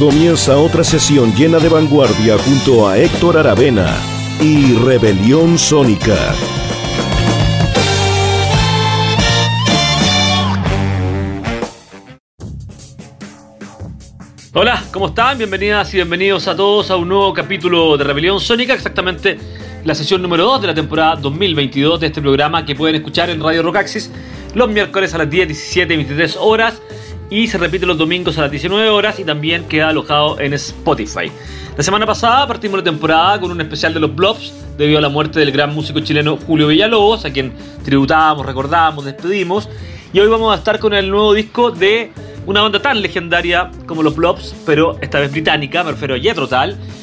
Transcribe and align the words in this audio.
Comienza 0.00 0.56
otra 0.56 0.82
sesión 0.82 1.34
llena 1.34 1.58
de 1.58 1.68
vanguardia 1.68 2.38
junto 2.38 2.88
a 2.88 2.96
Héctor 2.96 3.36
Aravena 3.36 3.94
y 4.40 4.72
Rebelión 4.72 5.58
Sónica. 5.58 6.16
Hola, 14.54 14.82
¿cómo 14.90 15.08
están? 15.08 15.38
Bienvenidas 15.38 15.92
y 15.94 15.98
bienvenidos 15.98 16.48
a 16.48 16.56
todos 16.56 16.90
a 16.90 16.96
un 16.96 17.08
nuevo 17.08 17.32
capítulo 17.34 17.96
de 17.96 18.02
Rebelión 18.02 18.40
Sónica, 18.40 18.72
exactamente 18.72 19.38
la 19.84 19.94
sesión 19.94 20.20
número 20.20 20.44
2 20.44 20.60
de 20.60 20.66
la 20.66 20.74
temporada 20.74 21.16
2022 21.16 22.00
de 22.00 22.08
este 22.08 22.20
programa 22.20 22.66
que 22.66 22.74
pueden 22.74 22.96
escuchar 22.96 23.30
en 23.30 23.42
Radio 23.42 23.62
Rocaxis 23.62 24.10
los 24.54 24.68
miércoles 24.68 25.14
a 25.14 25.18
las 25.18 25.30
10, 25.30 25.48
17 25.48 25.94
y 25.94 25.96
23 25.96 26.36
horas 26.36 26.82
y 27.30 27.46
se 27.46 27.56
repite 27.56 27.86
los 27.86 27.96
domingos 27.96 28.36
a 28.38 28.42
las 28.42 28.50
19 28.50 28.90
horas 28.90 29.18
y 29.18 29.24
también 29.24 29.64
queda 29.64 29.88
alojado 29.88 30.38
en 30.38 30.52
Spotify. 30.52 31.30
La 31.76 31.82
semana 31.82 32.04
pasada 32.04 32.46
partimos 32.46 32.78
la 32.78 32.84
temporada 32.84 33.40
con 33.40 33.50
un 33.50 33.60
especial 33.60 33.94
de 33.94 34.00
los 34.00 34.14
Blobs 34.14 34.52
debido 34.76 34.98
a 34.98 35.02
la 35.02 35.08
muerte 35.08 35.38
del 35.38 35.50
gran 35.52 35.74
músico 35.74 36.00
chileno 36.00 36.36
Julio 36.36 36.66
Villalobos, 36.66 37.24
a 37.24 37.32
quien 37.32 37.52
tributábamos, 37.84 38.44
recordábamos, 38.44 39.04
despedimos. 39.04 39.68
Y 40.12 40.20
hoy 40.20 40.28
vamos 40.28 40.52
a 40.52 40.58
estar 40.58 40.78
con 40.78 40.92
el 40.92 41.08
nuevo 41.08 41.32
disco 41.32 41.70
de 41.70 42.12
una 42.46 42.62
banda 42.62 42.82
tan 42.82 43.00
legendaria 43.00 43.70
como 43.86 44.02
los 44.02 44.14
Blobs, 44.16 44.54
pero 44.66 44.98
esta 45.00 45.20
vez 45.20 45.30
británica, 45.30 45.84
me 45.84 45.92
refiero 45.92 46.16
a 46.16 46.18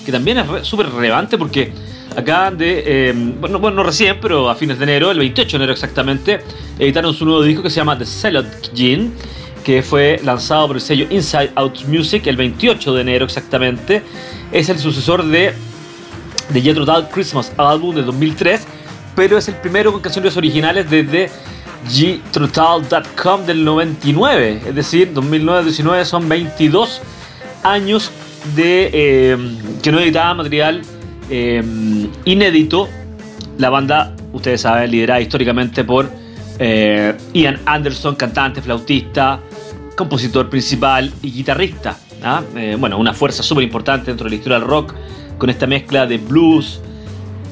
que 0.06 0.12
también 0.12 0.38
es 0.38 0.68
súper 0.68 0.90
relevante 0.92 1.38
porque 1.38 1.72
acaban 2.18 2.58
de, 2.58 2.84
eh, 2.84 3.14
bueno, 3.40 3.60
bueno, 3.60 3.78
no 3.78 3.84
recién, 3.84 4.18
pero 4.20 4.50
a 4.50 4.56
fines 4.56 4.80
de 4.80 4.86
enero, 4.86 5.12
el 5.12 5.20
28 5.20 5.50
de 5.50 5.56
enero 5.64 5.74
exactamente, 5.74 6.40
editaron 6.80 7.14
su 7.14 7.26
nuevo 7.26 7.44
disco 7.44 7.62
que 7.62 7.70
se 7.70 7.76
llama 7.76 7.96
The 7.96 8.06
Celot 8.06 8.76
Gene, 8.76 9.12
que 9.64 9.84
fue 9.84 10.20
lanzado 10.24 10.66
por 10.68 10.78
el 10.78 10.82
sello 10.82 11.06
Inside 11.12 11.52
Out 11.54 11.86
Music 11.86 12.26
el 12.26 12.36
28 12.36 12.96
de 12.96 13.02
enero 13.02 13.26
exactamente. 13.26 14.02
Es 14.52 14.68
el 14.70 14.80
sucesor 14.80 15.26
de, 15.26 15.54
de 16.50 16.62
Jethro 16.62 16.86
Tull 16.86 17.08
Christmas 17.14 17.54
Album 17.56 17.96
de 17.96 18.02
2003, 18.02 18.66
pero 19.16 19.38
es 19.38 19.48
el 19.48 19.56
primero 19.56 19.92
con 19.92 20.02
canciones 20.02 20.36
originales 20.38 20.90
desde 20.90 21.30
gtrotal.com 21.86 23.46
del 23.46 23.64
99, 23.64 24.62
es 24.68 24.76
decir, 24.76 25.14
2009-19 25.14 26.04
son 26.04 26.28
22 26.28 27.00
años 27.62 28.12
de 28.56 28.90
eh, 28.92 29.38
que 29.84 29.92
no 29.92 30.00
editaba 30.00 30.34
material 30.34 30.82
eh, 31.30 31.64
inédito. 32.26 32.88
La 33.58 33.70
banda, 33.70 34.16
ustedes 34.34 34.62
saben, 34.62 34.92
liderada 34.92 35.20
históricamente 35.20 35.84
por 35.84 36.10
eh, 36.60 37.16
Ian 37.34 37.60
Anderson, 37.66 38.16
cantante, 38.16 38.62
flautista, 38.62 39.40
compositor 39.96 40.50
principal 40.50 41.12
y 41.22 41.32
guitarrista. 41.32 41.98
¿ah? 42.24 42.42
bueno, 42.78 42.98
una 42.98 43.14
fuerza 43.14 43.44
súper 43.44 43.64
importante 43.64 44.08
dentro 44.08 44.26
de 44.26 44.32
la 44.32 44.36
historia 44.36 44.60
del 44.60 44.68
rock, 44.68 44.94
con 45.38 45.50
esta 45.50 45.68
mezcla 45.68 46.06
de 46.06 46.18
blues, 46.18 46.82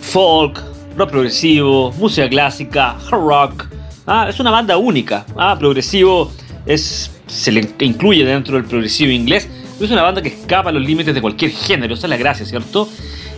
folk, 0.01 0.61
rock 0.95 1.09
progresivo, 1.09 1.91
música 1.93 2.29
clásica, 2.29 2.97
hard 3.09 3.27
rock, 3.27 3.67
Ah, 4.07 4.27
es 4.29 4.39
una 4.39 4.51
banda 4.51 4.77
única. 4.77 5.25
Ah, 5.35 5.55
progresivo 5.57 6.31
es, 6.65 7.11
se 7.25 7.51
le 7.51 7.67
incluye 7.79 8.23
dentro 8.23 8.55
del 8.55 8.65
progresivo 8.65 9.11
inglés. 9.11 9.49
Es 9.79 9.91
una 9.91 10.03
banda 10.03 10.21
que 10.21 10.29
escapa 10.29 10.69
a 10.69 10.71
los 10.71 10.81
límites 10.81 11.13
de 11.13 11.21
cualquier 11.21 11.51
género. 11.51 11.93
Esa 11.93 12.07
es 12.07 12.09
la 12.09 12.17
gracia, 12.17 12.45
¿cierto? 12.45 12.87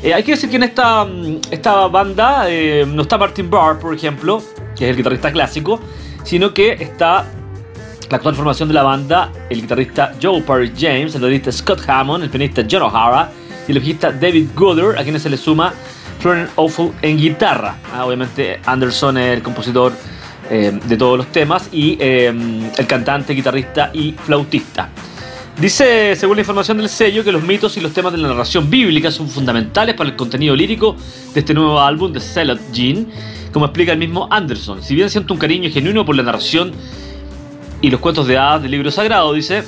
Eh, 0.04 0.14
hay 0.14 0.24
que 0.24 0.32
decir 0.32 0.50
que 0.50 0.58
en 0.58 0.64
esta, 0.64 1.06
mm, 1.06 1.40
esta 1.50 1.88
banda 1.88 2.46
eh, 2.48 2.86
no 2.88 3.02
está 3.02 3.18
Martin 3.18 3.50
Barr, 3.50 3.80
por 3.80 3.94
ejemplo, 3.96 4.42
que 4.76 4.86
es 4.86 4.92
el 4.92 4.98
guitarrista 4.98 5.32
clásico, 5.32 5.80
sino 6.24 6.54
que 6.54 6.74
está 6.74 7.26
la 8.10 8.18
actual 8.18 8.36
formación 8.36 8.70
de 8.70 8.76
la 8.76 8.84
banda, 8.84 9.32
el 9.50 9.62
guitarrista 9.62 10.14
Joe 10.22 10.42
Paris 10.42 10.72
James, 10.78 11.16
el 11.16 11.22
baterista 11.22 11.52
Scott 11.52 11.82
Hammond, 11.88 12.24
el 12.24 12.30
pianista 12.30 12.64
John 12.70 12.84
O'Hara 12.84 13.32
y 13.68 13.72
el 13.72 13.80
bajista 13.80 14.12
David 14.12 14.50
Gooder, 14.56 14.98
a 14.98 15.04
quienes 15.04 15.24
se 15.24 15.30
le 15.30 15.38
suma 15.38 15.74
Florian 16.20 16.50
Awful 16.56 16.94
en 17.02 17.18
guitarra. 17.18 17.78
Ah, 17.94 18.06
obviamente 18.06 18.60
Anderson 18.66 19.18
es 19.18 19.38
el 19.38 19.42
compositor 19.44 19.94
eh, 20.50 20.80
de 20.86 20.98
todos 20.98 21.18
los 21.18 21.28
temas 21.28 21.70
y 21.72 21.98
el 22.00 22.88
cantante, 22.88 23.34
guitarrista 23.34 23.90
y 23.94 24.14
flautista. 24.14 24.90
Dice, 25.60 26.16
según 26.16 26.36
la 26.36 26.42
información 26.42 26.78
del 26.78 26.88
sello, 26.88 27.24
que 27.24 27.32
los 27.32 27.42
mitos 27.42 27.76
y 27.78 27.82
los 27.82 27.92
temas 27.92 28.12
de 28.12 28.20
la 28.20 28.28
narración 28.28 28.70
bíblica 28.70 29.10
son 29.10 29.28
fundamentales 29.28 29.96
para 29.96 30.08
el 30.08 30.16
contenido 30.16 30.56
lírico 30.56 30.96
de 31.34 31.40
este 31.40 31.56
nuevo 31.56 31.80
álbum 31.80 32.14
de 32.14 32.20
Celot 32.20 32.60
Jean, 32.72 33.08
como 33.52 33.66
explica 33.66 33.92
el 33.92 33.98
mismo 33.98 34.28
Anderson. 34.30 34.84
Si 34.84 34.94
bien 34.94 35.10
siento 35.10 35.34
un 35.34 35.40
cariño 35.40 35.72
genuino 35.72 36.06
por 36.06 36.16
la 36.16 36.22
narración 36.22 36.74
y 37.82 37.90
los 37.90 38.00
cuentos 38.00 38.28
de 38.28 38.38
hadas 38.38 38.62
del 38.62 38.70
libro 38.70 38.92
sagrado, 38.92 39.34
dice, 39.34 39.64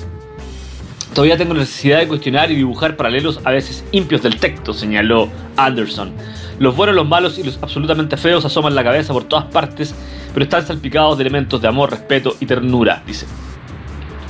todavía 1.15 1.37
tengo 1.37 1.55
necesidad 1.55 1.97
de 1.97 2.07
cuestionar 2.07 2.51
y 2.51 2.55
dibujar 2.55 2.95
paralelos 2.95 3.39
a 3.43 3.49
veces 3.49 3.83
impios 3.91 4.21
del 4.21 4.37
texto, 4.37 4.73
señaló 4.73 5.27
Anderson. 5.57 6.11
Los 6.59 6.75
buenos, 6.75 6.95
los 6.95 7.07
malos 7.07 7.39
y 7.39 7.43
los 7.43 7.57
absolutamente 7.63 8.15
feos 8.15 8.45
asoman 8.45 8.75
la 8.75 8.83
cabeza 8.83 9.11
por 9.11 9.23
todas 9.23 9.45
partes, 9.45 9.95
pero 10.35 10.43
están 10.43 10.67
salpicados 10.67 11.17
de 11.17 11.23
elementos 11.23 11.59
de 11.59 11.67
amor, 11.67 11.89
respeto 11.89 12.35
y 12.39 12.45
ternura, 12.45 13.01
dice. 13.07 13.25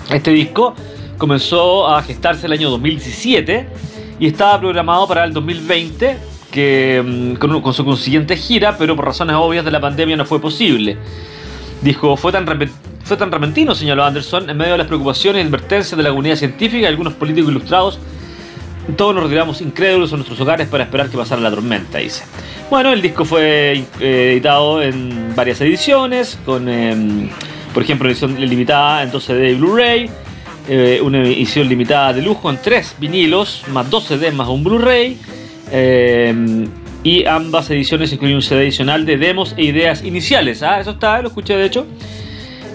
Este 0.09 0.31
disco 0.31 0.73
comenzó 1.19 1.87
a 1.87 2.01
gestarse 2.01 2.47
el 2.47 2.53
año 2.53 2.71
2017 2.71 3.67
y 4.19 4.25
estaba 4.25 4.59
programado 4.59 5.07
para 5.07 5.25
el 5.25 5.33
2020, 5.33 6.17
que, 6.51 7.03
mm, 7.05 7.35
con, 7.35 7.73
su 7.73 7.85
consiguiente 7.85 8.35
gira, 8.35 8.75
pero 8.75 8.95
por 8.95 9.05
razones 9.05 9.35
obvias 9.35 9.63
de 9.63 9.69
la 9.69 9.79
pandemia 9.79 10.17
no 10.17 10.25
fue 10.25 10.41
posible. 10.41 10.97
Dijo, 11.83 12.17
fue 12.17 12.31
tan, 12.31 12.47
fue 13.03 13.17
tan 13.17 13.31
repentino, 13.31 13.75
señaló 13.75 14.03
Anderson, 14.03 14.49
en 14.49 14.57
medio 14.57 14.71
de 14.71 14.79
las 14.79 14.87
preocupaciones 14.87 15.43
y 15.43 15.47
advertencias 15.47 15.95
de 15.95 16.03
la 16.03 16.09
comunidad 16.09 16.37
científica 16.37 16.81
y 16.81 16.85
algunos 16.85 17.13
políticos 17.13 17.51
ilustrados 17.51 17.99
todos 18.95 19.13
nos 19.13 19.23
retiramos 19.23 19.61
incrédulos 19.61 20.11
a 20.13 20.15
nuestros 20.15 20.39
hogares 20.39 20.67
para 20.67 20.83
esperar 20.83 21.09
que 21.09 21.17
pasara 21.17 21.41
la 21.41 21.51
tormenta, 21.51 21.99
dice. 21.99 22.23
Bueno, 22.71 22.91
el 22.91 23.01
disco 23.01 23.25
fue 23.25 23.83
eh, 23.99 24.31
editado 24.31 24.81
en 24.81 25.35
varias 25.35 25.61
ediciones, 25.61 26.39
con, 26.45 26.67
em, 26.67 27.29
por 27.73 27.83
ejemplo, 27.83 28.09
edición 28.09 28.39
limitada 28.39 29.03
en 29.03 29.11
12 29.11 29.33
de 29.35 29.55
Blu-ray, 29.55 30.09
eh, 30.69 31.01
una 31.01 31.19
edición 31.23 31.67
limitada 31.67 32.13
de 32.13 32.21
lujo 32.21 32.47
en 32.47 32.59
3 32.61 32.97
vinilos, 32.99 33.63
más 33.69 33.89
2 33.89 34.03
CDs 34.03 34.33
más 34.35 34.47
un 34.47 34.63
Blu-ray. 34.63 35.17
Em, 35.71 36.67
y 37.03 37.25
ambas 37.25 37.71
ediciones 37.71 38.13
incluyen 38.13 38.35
un 38.35 38.43
CD 38.43 38.61
adicional 38.61 39.03
de 39.03 39.17
demos 39.17 39.55
e 39.57 39.63
ideas 39.63 40.03
iniciales. 40.03 40.61
Ah, 40.61 40.79
eso 40.79 40.91
está, 40.91 41.23
lo 41.23 41.29
escuché 41.29 41.55
de 41.55 41.65
hecho. 41.65 41.87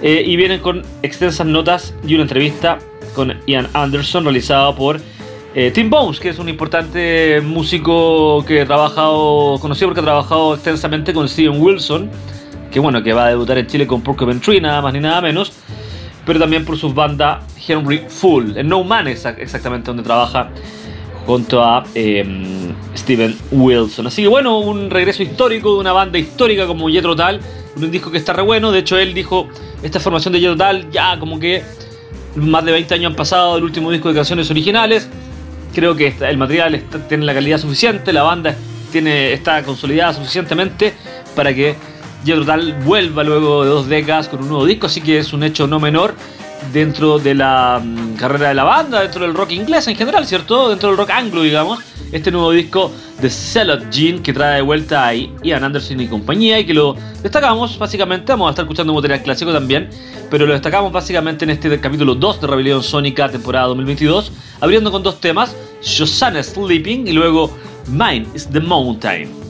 Eh, 0.03 0.25
y 0.27 0.34
vienen 0.34 0.59
con 0.59 0.82
extensas 1.03 1.47
notas 1.47 1.94
y 2.05 2.15
una 2.15 2.25
entrevista 2.25 2.78
con 3.15 3.38
Ian 3.47 3.69
Anderson 3.75 4.25
realizada 4.25 4.75
por 4.75 5.00
eh, 5.55 5.71
Tim 5.72 5.88
Bones, 5.88 6.19
que 6.19 6.31
es 6.31 6.41
un 6.41 6.49
importante 6.49 7.41
músico 7.43 8.44
que 8.44 8.62
ha 8.62 8.66
trabajado, 8.66 9.56
conocido 9.61 9.87
porque 9.88 10.00
ha 10.00 10.05
trabajado 10.05 10.55
extensamente 10.55 11.15
con 11.15 11.28
Steven 11.28 11.62
Wilson, 11.62 12.11
que 12.72 12.81
bueno, 12.81 13.05
que 13.05 13.12
va 13.12 13.26
a 13.26 13.28
debutar 13.28 13.56
en 13.59 13.69
Chile 13.69 13.87
con 13.87 14.03
Porcupine 14.03 14.41
Tree, 14.41 14.61
nada 14.61 14.82
más 14.82 14.93
ni 14.93 14.99
nada 14.99 15.21
menos, 15.21 15.53
pero 16.26 16.38
también 16.38 16.65
por 16.65 16.79
su 16.79 16.93
banda 16.93 17.43
Henry 17.67 18.05
Full, 18.09 18.56
en 18.56 18.69
No 18.69 18.85
Man 18.85 19.06
exactamente 19.09 19.87
donde 19.87 20.03
trabaja 20.03 20.50
junto 21.26 21.62
a 21.62 21.85
em, 21.94 22.73
Steven 22.97 23.37
Wilson. 23.50 24.06
Así 24.06 24.23
que 24.23 24.29
bueno, 24.29 24.59
un 24.59 24.91
regreso 24.91 25.23
histórico 25.23 25.75
de 25.75 25.81
una 25.81 25.93
banda 25.93 26.19
histórica 26.19 26.67
como 26.67 26.88
Jethro 26.88 27.17
Tull, 27.17 27.41
un 27.76 27.91
disco 27.91 28.11
que 28.11 28.19
está 28.19 28.32
re 28.32 28.43
bueno, 28.43 28.73
de 28.73 28.81
hecho 28.81 28.99
él 28.99 29.15
dijo, 29.15 29.49
esta 29.82 30.00
formación 30.00 30.32
de 30.32 30.41
Jethro 30.41 30.56
Tull 30.56 30.91
ya 30.91 31.19
como 31.19 31.38
que 31.38 31.62
más 32.37 32.65
de 32.65 32.73
20 32.73 32.94
años 32.94 33.11
han 33.11 33.17
pasado 33.17 33.55
del 33.55 33.65
último 33.65 33.91
disco 33.91 34.09
de 34.09 34.15
canciones 34.15 34.50
originales, 34.50 35.09
Creo 35.75 35.97
que 35.97 36.15
el 36.20 36.38
material 36.38 36.81
tiene 37.09 37.25
la 37.25 37.35
calidad 37.35 37.59
suficiente, 37.59 38.12
la 38.12 38.23
banda 38.23 38.55
tiene, 38.93 39.32
está 39.32 39.61
consolidada 39.65 40.12
suficientemente 40.15 40.94
para 41.35 41.53
que 41.53 41.75
Jethro 42.25 42.44
Tull 42.44 42.73
vuelva 42.85 43.23
luego 43.23 43.65
de 43.65 43.71
dos 43.71 43.88
décadas 43.88 44.29
con 44.29 44.43
un 44.43 44.49
nuevo 44.49 44.67
disco, 44.67 44.87
así 44.87 45.00
que 45.00 45.19
es 45.19 45.32
un 45.32 45.43
hecho 45.43 45.67
no 45.67 45.79
menor 45.79 46.15
dentro 46.73 47.19
de 47.19 47.35
la 47.35 47.81
mm, 47.82 48.15
carrera 48.15 48.49
de 48.49 48.55
la 48.55 48.65
banda, 48.65 49.03
dentro 49.03 49.23
del 49.23 49.35
rock 49.35 49.53
inglés 49.53 49.87
en 49.88 49.97
general, 49.97 50.26
¿cierto? 50.26 50.71
Dentro 50.71 50.88
del 50.88 50.99
rock 50.99 51.11
anglo, 51.11 51.43
digamos. 51.43 51.81
Este 52.12 52.31
nuevo 52.31 52.53
disco 52.53 52.93
de 53.21 53.29
Celot 53.29 53.91
Jean 53.91 54.23
que 54.23 54.32
trae 54.32 54.56
de 54.56 54.62
vuelta 54.62 55.09
a 55.09 55.15
Ian 55.15 55.65
Anderson 55.65 56.00
y 56.00 56.06
compañía 56.06 56.59
y 56.61 56.65
que 56.65 56.75
lo 56.75 56.97
destacamos 57.23 57.76
básicamente. 57.79 58.32
Vamos 58.32 58.49
a 58.49 58.50
estar 58.50 58.65
escuchando 58.65 58.94
material 58.94 59.23
clásico 59.23 59.53
también, 59.53 59.91
pero 60.31 60.47
lo 60.47 60.53
destacamos 60.53 60.93
básicamente 60.93 61.44
en 61.44 61.50
este 61.50 61.79
capítulo 61.81 62.15
2 62.15 62.41
de 62.41 62.47
Rebelión 62.47 62.82
Sónica, 62.82 63.29
temporada 63.29 63.67
2022, 63.67 64.32
abriendo 64.61 64.93
con 64.93 65.03
dos 65.03 65.20
temas: 65.20 65.56
Shoshana 65.82 66.43
Sleeping 66.43 67.09
y 67.09 67.12
luego 67.12 67.50
Mine 67.88 68.27
is 68.35 68.49
the 68.49 68.61
Mountain. 68.61 69.44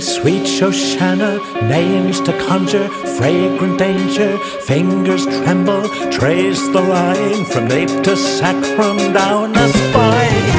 Sweet 0.00 0.42
Shoshana, 0.42 1.38
names 1.68 2.20
to 2.22 2.32
conjure, 2.46 2.88
fragrant 3.16 3.78
danger, 3.78 4.38
fingers 4.38 5.24
tremble, 5.26 5.88
trace 6.10 6.60
the 6.68 6.80
line 6.80 7.44
from 7.46 7.68
nape 7.68 7.88
to 8.04 8.16
sacrum 8.16 8.98
down 9.12 9.52
the 9.52 9.68
spine. 9.68 10.56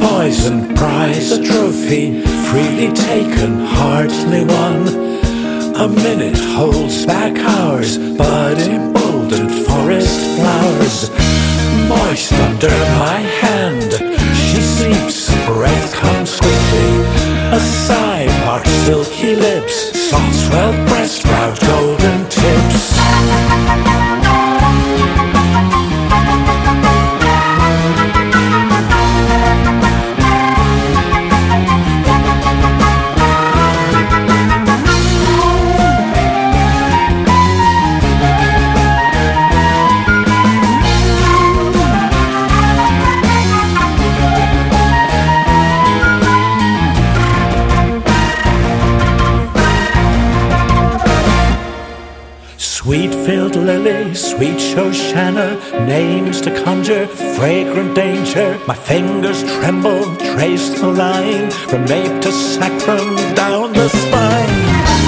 Poison 0.00 0.74
prize, 0.76 1.32
a 1.32 1.42
trophy, 1.42 2.22
freely 2.22 2.92
taken, 2.92 3.60
hardly 3.60 4.44
won. 4.44 5.01
A 5.74 5.88
minute 5.88 6.36
holds 6.38 7.06
back 7.06 7.36
hours, 7.38 7.96
but 7.96 8.58
emboldened 8.58 9.50
forest 9.66 10.20
flowers. 10.36 11.10
Moist 11.88 12.32
under 12.34 12.68
my 13.00 13.20
hand, 13.40 13.92
she 14.36 14.60
sleeps, 14.60 15.28
breath 15.46 15.94
comes 15.94 16.38
quickly. 16.38 16.92
A 17.52 17.58
sigh 17.58 18.26
parts 18.44 18.70
silky 18.84 19.34
lips, 19.34 19.98
soft 20.10 20.34
swelled 20.34 20.88
breast, 20.88 21.21
lily, 53.60 54.14
sweet 54.14 54.56
Shoshana, 54.56 55.86
names 55.86 56.40
to 56.42 56.50
conjure, 56.64 57.06
fragrant 57.36 57.94
danger. 57.94 58.58
My 58.66 58.74
fingers 58.74 59.42
tremble, 59.42 60.16
trace 60.16 60.68
the 60.80 60.88
line 60.88 61.50
from 61.50 61.84
nape 61.84 62.22
to 62.22 62.32
sacrum 62.32 63.16
down 63.34 63.72
the 63.72 63.88
spine. 63.88 65.02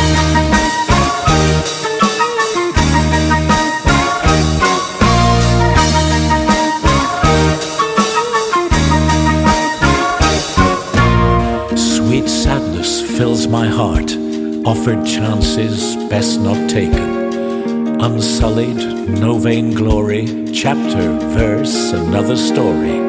Sweet 11.76 12.28
sadness 12.28 13.02
fills 13.16 13.46
my 13.48 13.66
heart, 13.66 14.12
offered 14.66 15.04
chances 15.06 15.96
best 16.08 16.40
not 16.40 16.68
taken 16.68 17.23
unsullied, 18.04 18.76
no 19.18 19.38
vain 19.38 19.72
glory, 19.72 20.26
chapter, 20.52 21.18
verse, 21.32 21.92
another 21.92 22.36
story. 22.36 23.00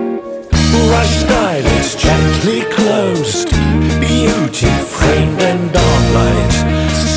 Rushed 0.93 1.27
eyelids 1.27 1.95
gently 1.97 2.61
closed, 2.71 3.49
beauty 3.99 4.71
framed 4.95 5.41
in 5.41 5.59
dawnlight, 5.75 6.53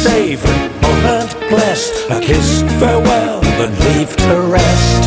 savory 0.03 0.69
moment 0.83 1.33
blessed, 1.49 2.11
a 2.11 2.21
kiss 2.21 2.63
farewell 2.81 3.41
and 3.63 3.73
leave 3.87 4.17
to 4.17 4.41
rest. 4.41 5.03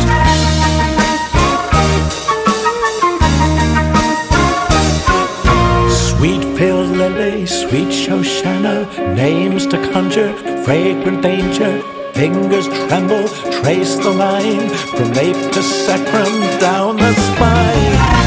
Sweet 6.08 6.56
pale 6.56 6.84
lily, 6.84 7.44
sweet 7.44 7.88
Shoshana, 7.88 9.14
names 9.14 9.66
to 9.66 9.76
conjure, 9.92 10.32
fragrant 10.64 11.20
danger, 11.20 11.82
Fingers 12.14 12.68
tremble, 12.68 13.26
trace 13.62 13.96
the 13.96 14.10
line 14.10 14.68
from 14.68 15.10
nape 15.12 15.52
to 15.52 15.62
sacrum 15.62 16.40
down 16.60 16.96
the 16.96 17.12
spine. 17.14 18.21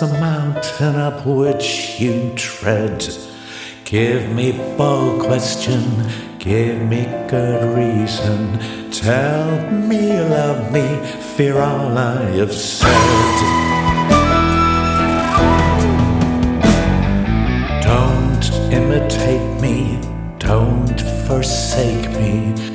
The 0.00 0.08
mountain 0.20 0.96
up 0.96 1.24
which 1.24 1.98
you 1.98 2.32
tread. 2.34 3.06
Give 3.84 4.30
me 4.30 4.52
bold 4.76 5.22
question, 5.22 5.82
give 6.38 6.82
me 6.82 7.04
good 7.28 7.74
reason. 7.74 8.58
Tell 8.90 9.70
me 9.70 10.20
love 10.20 10.70
me, 10.70 10.86
fear 11.36 11.58
all 11.58 11.96
I 11.96 12.22
have 12.36 12.52
said. 12.52 13.65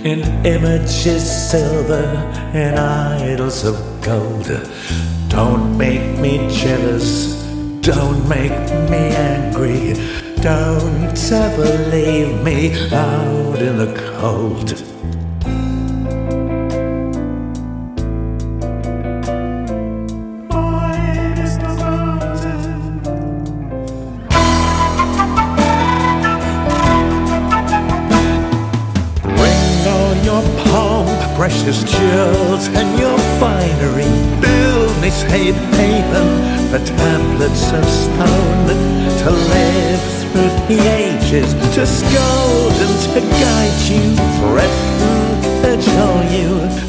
In 0.03 0.21
images 0.45 1.23
silver 1.51 2.05
and 2.53 2.79
idols 2.79 3.63
of 3.63 3.75
gold. 4.01 4.47
Don't 5.27 5.77
make 5.77 6.17
me 6.19 6.49
jealous, 6.49 7.35
don't 7.81 8.27
make 8.27 8.51
me 8.89 9.03
angry, 9.15 9.93
don't 10.41 11.31
ever 11.31 11.89
leave 11.89 12.41
me 12.43 12.73
out 12.91 13.61
in 13.61 13.77
the 13.77 13.93
cold. 14.19 14.73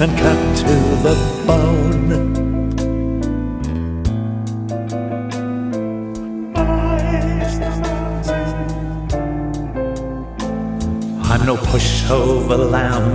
And 0.03 0.19
cut 0.19 0.57
to 0.57 0.75
the 1.05 1.15
bone. 1.47 2.13
I'm 11.23 11.47
no 11.47 11.57
pushover 11.57 12.69
lamb, 12.69 13.15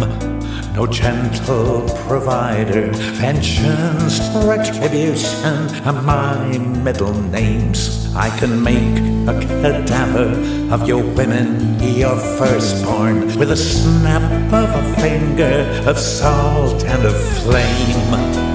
no 0.76 0.88
gentle 0.88 1.87
provider. 2.08 2.90
Vengeance, 3.20 4.20
retribution 4.46 5.70
are 5.86 6.02
my 6.02 6.58
middle 6.58 7.14
names. 7.14 8.14
I 8.16 8.30
can 8.40 8.64
make 8.64 8.98
a 9.28 9.40
cadaver 9.40 10.30
of 10.74 10.88
your 10.88 11.04
women, 11.04 11.80
your 11.82 12.18
firstborn, 12.38 13.38
with 13.38 13.52
a 13.52 13.58
snap 13.58 14.24
of 14.54 14.70
a 14.74 15.02
finger 15.02 15.84
of 15.86 16.00
salt 16.00 16.84
and 16.86 17.06
of 17.06 17.16
flame. 17.44 18.47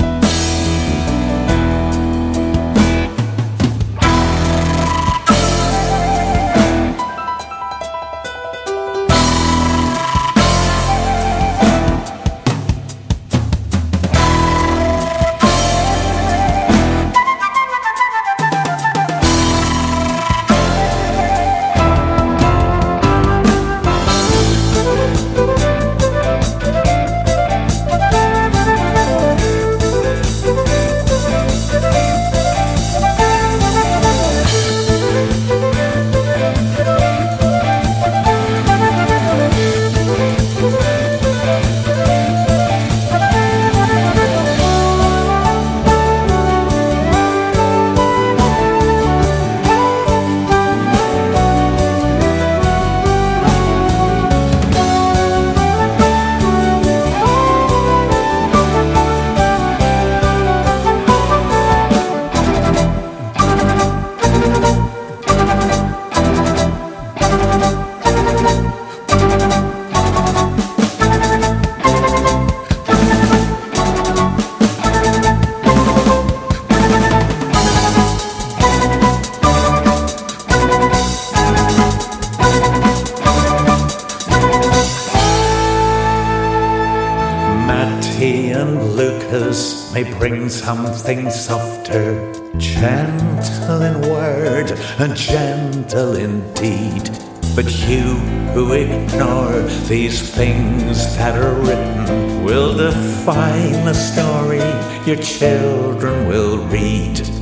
Something 90.75 91.29
softer, 91.29 92.33
gentle 92.57 93.83
in 93.83 94.01
word 94.09 94.71
and 94.99 95.15
gentle 95.15 96.17
in 96.17 96.41
deed. 96.55 97.11
But 97.55 97.67
you 97.87 98.17
who 98.55 98.73
ignore 98.73 99.61
these 99.87 100.19
things 100.35 101.15
that 101.19 101.37
are 101.37 101.55
written 101.61 102.43
will 102.43 102.75
define 102.75 103.85
the 103.85 103.93
story 103.93 104.65
your 105.07 105.23
children 105.23 106.27
will 106.27 106.57
read. 106.69 107.42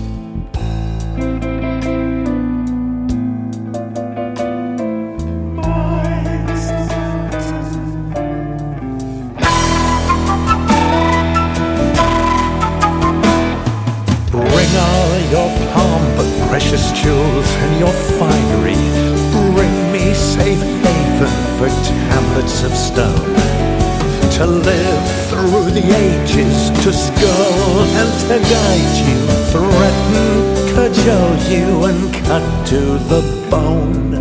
To 32.71 32.77
the 32.77 33.49
bone. 33.51 34.13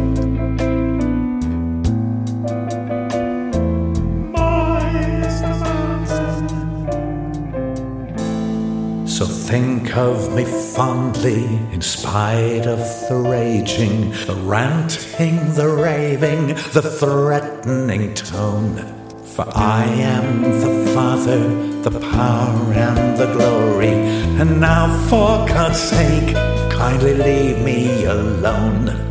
So 9.05 9.25
think 9.25 9.95
of 9.95 10.33
me 10.33 10.45
fondly, 10.45 11.45
in 11.71 11.81
spite 11.81 12.65
of 12.65 12.79
the 13.07 13.15
raging, 13.15 14.09
the 14.25 14.33
ranting, 14.45 15.53
the 15.53 15.69
raving, 15.69 16.47
the 16.73 16.81
threatening 16.81 18.15
tone. 18.15 18.98
For 19.39 19.47
I 19.55 19.85
am 19.85 20.41
the 20.59 20.91
Father, 20.93 21.39
the 21.81 21.97
power 21.97 22.73
and 22.73 23.17
the 23.17 23.31
glory, 23.31 23.93
and 24.37 24.59
now 24.59 24.91
for 25.07 25.47
God's 25.47 25.79
sake, 25.79 26.35
kindly 26.69 27.13
leave 27.13 27.59
me 27.59 28.03
alone. 28.03 29.08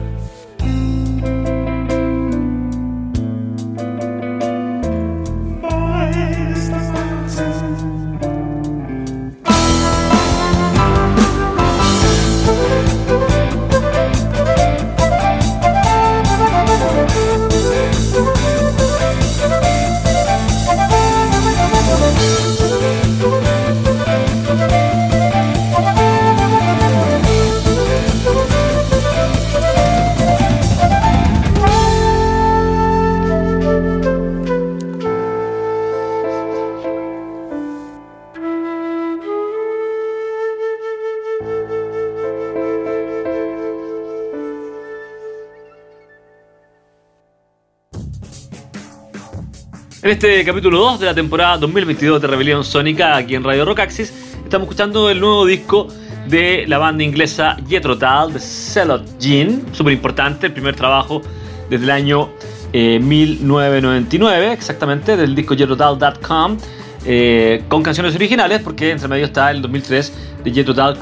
En 50.09 50.12
este 50.12 50.43
capítulo 50.43 50.79
2 50.79 51.00
de 51.00 51.05
la 51.05 51.15
temporada 51.15 51.59
2022 51.59 52.23
de 52.23 52.29
Rebelión 52.29 52.65
Sónica, 52.65 53.15
aquí 53.15 53.35
en 53.35 53.45
Radio 53.45 53.67
Rockaxis, 53.67 54.11
estamos 54.43 54.65
escuchando 54.65 55.11
el 55.11 55.21
nuevo 55.21 55.45
disco 55.45 55.87
de 56.27 56.65
la 56.67 56.79
banda 56.79 57.05
inglesa 57.05 57.59
Jethro 57.69 57.99
Tull, 57.99 58.33
de 58.33 58.41
Celot 58.41 59.05
Jean, 59.19 59.67
súper 59.73 59.93
importante, 59.93 60.47
el 60.47 60.55
primer 60.55 60.75
trabajo 60.75 61.21
desde 61.69 61.85
el 61.85 61.91
año 61.91 62.31
1999, 62.73 64.47
eh, 64.47 64.53
exactamente, 64.55 65.15
del 65.15 65.35
disco 65.35 65.53
JethroTull.com, 65.53 66.57
eh, 67.05 67.65
con 67.69 67.83
canciones 67.83 68.15
originales, 68.15 68.62
porque 68.62 68.91
entre 68.91 69.09
medio 69.09 69.27
está 69.27 69.50
el 69.50 69.61
2003 69.61 70.12
de 70.43 70.50
Jethro 70.50 70.75
Tull 70.75 70.97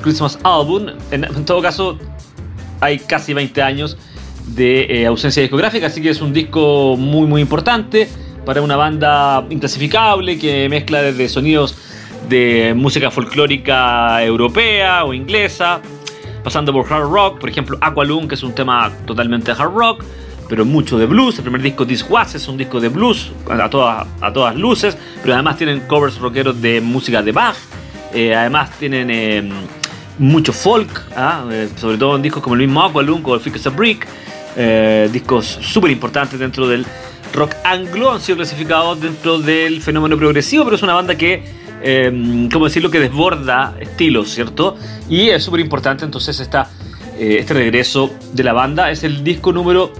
Christmas, 0.00 0.38
Album. 0.44 0.90
En, 1.10 1.44
todo 1.44 1.60
caso, 1.60 1.98
hay 2.80 3.00
casi 3.00 3.34
20 3.34 3.60
años 3.62 3.98
de 4.46 4.82
eh, 4.88 5.06
ausencia 5.06 5.42
discográfica, 5.42 5.88
así 5.88 6.00
que 6.00 6.10
es 6.10 6.20
un 6.20 6.32
disco 6.32 6.96
muy, 6.96 7.26
muy 7.26 7.40
importante 7.40 8.08
para 8.44 8.62
una 8.62 8.76
banda 8.76 9.44
inclasificable 9.50 10.38
que 10.38 10.68
mezcla 10.68 11.02
desde 11.02 11.28
sonidos 11.28 11.76
de 12.28 12.74
música 12.76 13.10
folclórica 13.10 14.22
europea 14.22 15.04
o 15.04 15.14
inglesa, 15.14 15.80
pasando 16.42 16.72
por 16.72 16.90
hard 16.90 17.10
rock, 17.10 17.38
por 17.38 17.48
ejemplo 17.48 17.78
Aqualung, 17.80 18.28
que 18.28 18.34
es 18.34 18.42
un 18.42 18.54
tema 18.54 18.92
totalmente 19.06 19.52
hard 19.52 19.72
rock, 19.74 20.04
pero 20.48 20.64
mucho 20.64 20.98
de 20.98 21.06
blues. 21.06 21.36
El 21.38 21.42
primer 21.44 21.62
disco 21.62 21.86
This 21.86 22.04
Was 22.08 22.34
es 22.34 22.48
un 22.48 22.56
disco 22.56 22.80
de 22.80 22.88
blues 22.88 23.32
a 23.48 23.68
todas, 23.68 24.06
a 24.20 24.32
todas 24.32 24.54
luces, 24.56 24.96
pero 25.22 25.34
además 25.34 25.56
tienen 25.56 25.80
covers 25.80 26.18
rockeros 26.18 26.60
de 26.60 26.80
música 26.80 27.22
de 27.22 27.32
Bach, 27.32 27.56
eh, 28.12 28.34
además 28.34 28.70
tienen 28.78 29.10
eh, 29.10 29.50
mucho 30.18 30.52
folk, 30.52 31.02
¿ah? 31.16 31.44
eh, 31.50 31.68
sobre 31.76 31.98
todo 31.98 32.16
en 32.16 32.22
discos 32.22 32.42
como 32.42 32.54
el 32.54 32.60
mismo 32.60 32.82
Aqualung 32.82 33.26
o 33.26 33.34
el 33.34 33.40
Fix 33.40 33.66
a 33.66 33.70
Brick, 33.70 34.06
discos 35.10 35.46
súper 35.46 35.90
importantes 35.90 36.38
dentro 36.38 36.68
del 36.68 36.86
rock 37.34 37.54
anglo, 37.64 38.12
han 38.12 38.20
sido 38.20 38.36
clasificados 38.36 39.00
dentro 39.00 39.38
del 39.38 39.82
fenómeno 39.82 40.16
progresivo, 40.16 40.64
pero 40.64 40.76
es 40.76 40.82
una 40.82 40.94
banda 40.94 41.16
que 41.16 41.42
eh, 41.82 42.48
¿cómo 42.50 42.64
decirlo?, 42.64 42.90
que 42.90 42.98
desborda 42.98 43.76
estilos, 43.78 44.30
¿cierto? 44.30 44.76
Y 45.10 45.28
es 45.28 45.44
súper 45.44 45.60
importante 45.60 46.04
entonces 46.04 46.40
esta, 46.40 46.70
este 47.18 47.52
regreso 47.52 48.10
de 48.32 48.42
la 48.42 48.54
banda. 48.54 48.90
Es 48.90 49.04
el 49.04 49.22
disco 49.22 49.52
número 49.52 49.92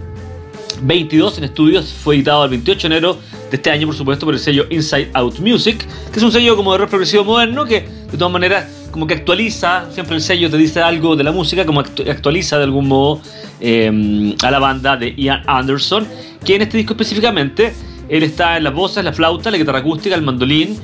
22 0.83 1.39
en 1.39 1.45
estudios, 1.45 1.93
fue 1.93 2.17
editado 2.17 2.45
el 2.45 2.51
28 2.51 2.89
de 2.89 2.95
enero 2.95 3.19
de 3.51 3.57
este 3.57 3.71
año, 3.71 3.87
por 3.87 3.97
supuesto, 3.97 4.25
por 4.25 4.35
el 4.35 4.41
sello 4.41 4.67
Inside 4.71 5.11
Out 5.13 5.41
Music, 5.41 5.87
que 6.11 6.19
es 6.19 6.23
un 6.23 6.33
sello 6.33 6.57
como 6.57 6.73
de 6.73 6.79
rock 6.79 6.89
progresivo 6.89 7.25
moderno 7.25 7.67
que 7.67 7.87
de 8.15 8.19
todas 8.19 8.33
maneras 8.33 8.67
como 8.93 9.09
que 9.09 9.15
actualiza, 9.15 9.91
siempre 9.91 10.15
el 10.15 10.23
sello 10.23 10.49
te 10.49 10.57
dice 10.57 10.81
algo 10.81 11.17
de 11.17 11.25
la 11.25 11.33
música, 11.33 11.67
como 11.67 11.81
actualiza 11.81 12.59
de 12.59 12.63
algún 12.63 12.87
modo 12.87 13.21
em, 13.59 14.37
a 14.41 14.53
la 14.53 14.61
banda 14.61 14.97
de 14.97 15.17
Ian 15.17 15.43
Anderson, 15.49 16.07
que 16.45 16.55
en 16.55 16.63
este 16.63 16.77
disco 16.77 16.93
específicamente 16.93 17.75
él 18.09 18.23
está 18.23 18.57
en 18.57 18.63
las 18.63 18.73
voces, 18.73 19.05
la 19.05 19.13
flauta, 19.13 19.51
la 19.51 19.57
guitarra 19.57 19.81
acústica, 19.81 20.15
el 20.15 20.23
mandolín 20.23 20.79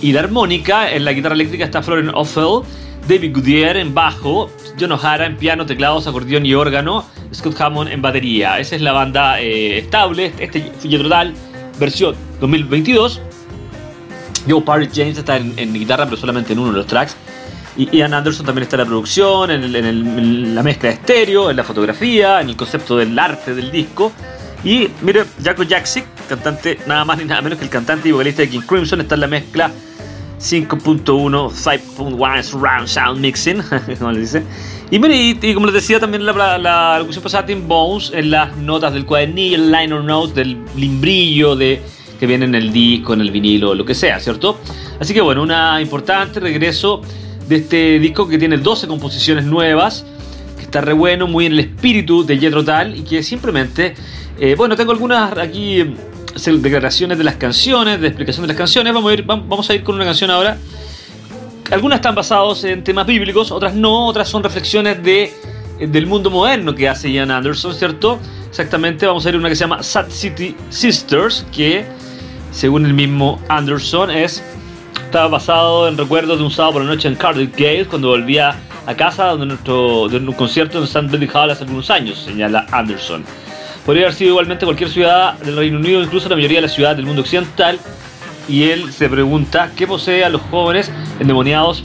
y 0.00 0.10
la 0.10 0.20
armónica. 0.20 0.92
En 0.92 1.04
la 1.04 1.12
guitarra 1.12 1.36
eléctrica 1.36 1.64
está 1.64 1.84
Florian 1.84 2.12
Offel, 2.16 2.62
David 3.06 3.32
Goodyear 3.32 3.76
en 3.76 3.94
bajo, 3.94 4.50
John 4.80 4.90
O'Hara 4.90 5.26
en 5.26 5.36
piano, 5.36 5.64
teclados, 5.64 6.08
acordeón 6.08 6.44
y 6.44 6.54
órgano, 6.54 7.04
Scott 7.32 7.60
Hammond 7.60 7.92
en 7.92 8.02
batería. 8.02 8.58
Esa 8.58 8.74
es 8.74 8.82
la 8.82 8.90
banda 8.90 9.40
eh, 9.40 9.78
estable, 9.78 10.32
este 10.40 10.62
total 10.98 11.32
versión 11.78 12.16
2022. 12.40 13.20
Joe 14.48 14.62
Parry 14.62 14.88
James 14.92 15.18
está 15.18 15.36
en, 15.36 15.72
guitarra, 15.72 16.04
pero 16.04 16.16
solamente 16.16 16.52
en 16.52 16.58
uno 16.58 16.72
de 16.72 16.78
los 16.78 16.86
tracks. 16.86 17.16
Y 17.76 17.96
Ian 17.96 18.12
Anderson 18.12 18.44
también 18.44 18.64
está 18.64 18.76
en 18.76 18.80
la 18.80 18.86
producción, 18.86 19.50
en, 19.50 20.54
la 20.54 20.62
mezcla 20.62 20.90
de 20.90 20.96
estéreo, 20.96 21.50
en 21.50 21.56
la 21.56 21.64
fotografía, 21.64 22.40
en 22.40 22.50
el 22.50 22.56
concepto 22.56 22.96
del 22.96 23.18
arte 23.18 23.54
del 23.54 23.70
disco. 23.70 24.12
Y 24.64 24.88
mire, 25.00 25.24
Jaco 25.42 25.64
Jaksic, 25.68 26.04
cantante 26.28 26.78
nada 26.86 27.04
más 27.04 27.18
ni 27.18 27.24
nada 27.24 27.40
menos 27.40 27.58
que 27.58 27.64
el 27.64 27.70
cantante 27.70 28.08
y 28.08 28.12
vocalista 28.12 28.42
de 28.42 28.50
King 28.50 28.60
Crimson, 28.60 29.00
está 29.00 29.14
en 29.14 29.20
la 29.22 29.26
mezcla 29.26 29.70
5.1, 30.38 31.04
5.1 31.04 32.42
Surround 32.42 32.88
Sound 32.88 33.20
Mixing, 33.20 33.62
como 33.98 34.12
dice. 34.12 34.42
Y, 34.90 34.96
y, 35.40 35.54
como 35.54 35.66
les 35.66 35.74
decía 35.74 35.98
también 35.98 36.26
la, 36.26 36.58
la, 36.58 36.98
locución 36.98 37.22
pasada, 37.22 37.46
Tim 37.46 37.66
Bones 37.66 38.12
en 38.12 38.30
las 38.30 38.54
notas 38.56 38.92
del 38.92 39.06
cuadernillo, 39.06 39.56
el 39.56 39.72
liner 39.72 40.04
notes, 40.04 40.34
del 40.34 40.58
limbrillo 40.76 41.56
de, 41.56 41.80
que 42.22 42.26
viene 42.28 42.44
en 42.44 42.54
el 42.54 42.72
disco, 42.72 43.14
en 43.14 43.20
el 43.20 43.32
vinilo, 43.32 43.74
lo 43.74 43.84
que 43.84 43.96
sea, 43.96 44.20
¿cierto? 44.20 44.56
Así 45.00 45.12
que 45.12 45.20
bueno, 45.20 45.42
una 45.42 45.82
importante 45.82 46.38
regreso 46.38 47.02
de 47.48 47.56
este 47.56 47.98
disco 47.98 48.28
que 48.28 48.38
tiene 48.38 48.58
12 48.58 48.86
composiciones 48.86 49.44
nuevas, 49.44 50.06
que 50.56 50.62
está 50.62 50.80
re 50.82 50.92
bueno, 50.92 51.26
muy 51.26 51.46
en 51.46 51.52
el 51.54 51.58
espíritu 51.58 52.24
de 52.24 52.38
Jethro 52.38 52.64
Tull 52.64 52.94
y 52.94 53.02
que 53.02 53.24
simplemente, 53.24 53.94
eh, 54.38 54.54
bueno, 54.56 54.76
tengo 54.76 54.92
algunas 54.92 55.36
aquí 55.36 55.96
declaraciones 56.46 57.18
de 57.18 57.24
las 57.24 57.34
canciones, 57.34 58.00
de 58.00 58.06
explicación 58.06 58.42
de 58.42 58.52
las 58.52 58.56
canciones. 58.56 58.94
Vamos 58.94 59.10
a 59.10 59.14
ir, 59.14 59.24
vamos 59.24 59.68
a 59.68 59.74
ir 59.74 59.82
con 59.82 59.96
una 59.96 60.04
canción 60.04 60.30
ahora. 60.30 60.58
Algunas 61.72 61.96
están 61.96 62.14
basadas 62.14 62.62
en 62.62 62.84
temas 62.84 63.04
bíblicos, 63.04 63.50
otras 63.50 63.74
no, 63.74 64.06
otras 64.06 64.28
son 64.28 64.44
reflexiones 64.44 65.02
de, 65.02 65.34
del 65.80 66.06
mundo 66.06 66.30
moderno 66.30 66.72
que 66.72 66.88
hace 66.88 67.10
Ian 67.10 67.32
Anderson, 67.32 67.74
¿cierto? 67.74 68.20
Exactamente, 68.48 69.06
vamos 69.06 69.26
a 69.26 69.30
ir 69.30 69.36
una 69.36 69.48
que 69.48 69.56
se 69.56 69.64
llama 69.64 69.82
Sad 69.82 70.08
City 70.08 70.54
Sisters, 70.70 71.44
que 71.50 71.84
según 72.52 72.86
el 72.86 72.94
mismo 72.94 73.40
Anderson 73.48 74.10
es 74.10 74.42
estaba 75.04 75.28
basado 75.28 75.88
en 75.88 75.98
recuerdos 75.98 76.38
de 76.38 76.44
un 76.44 76.50
sábado 76.50 76.74
por 76.74 76.84
la 76.84 76.88
noche 76.88 77.08
en 77.08 77.16
Cardiff 77.16 77.50
Gate 77.52 77.86
cuando 77.86 78.08
volvía 78.08 78.54
a 78.86 78.94
casa 78.94 79.36
de, 79.36 79.44
nuestro, 79.44 80.08
de 80.08 80.18
un 80.18 80.32
concierto 80.32 80.78
en 80.78 80.84
St. 80.84 81.06
Benedict 81.06 81.34
Hall 81.34 81.50
hace 81.50 81.64
algunos 81.64 81.90
años, 81.90 82.18
señala 82.18 82.66
Anderson. 82.70 83.24
Podría 83.84 84.04
haber 84.04 84.14
sido 84.14 84.30
igualmente 84.30 84.64
cualquier 84.64 84.90
ciudad 84.90 85.34
del 85.40 85.56
Reino 85.56 85.78
Unido, 85.78 86.02
incluso 86.02 86.28
la 86.28 86.36
mayoría 86.36 86.58
de 86.58 86.62
las 86.62 86.72
ciudades 86.72 86.96
del 86.96 87.06
mundo 87.06 87.22
occidental. 87.22 87.78
Y 88.48 88.64
él 88.64 88.92
se 88.92 89.08
pregunta 89.08 89.70
qué 89.76 89.86
posee 89.86 90.24
a 90.24 90.28
los 90.28 90.40
jóvenes 90.50 90.90
endemoniados 91.20 91.84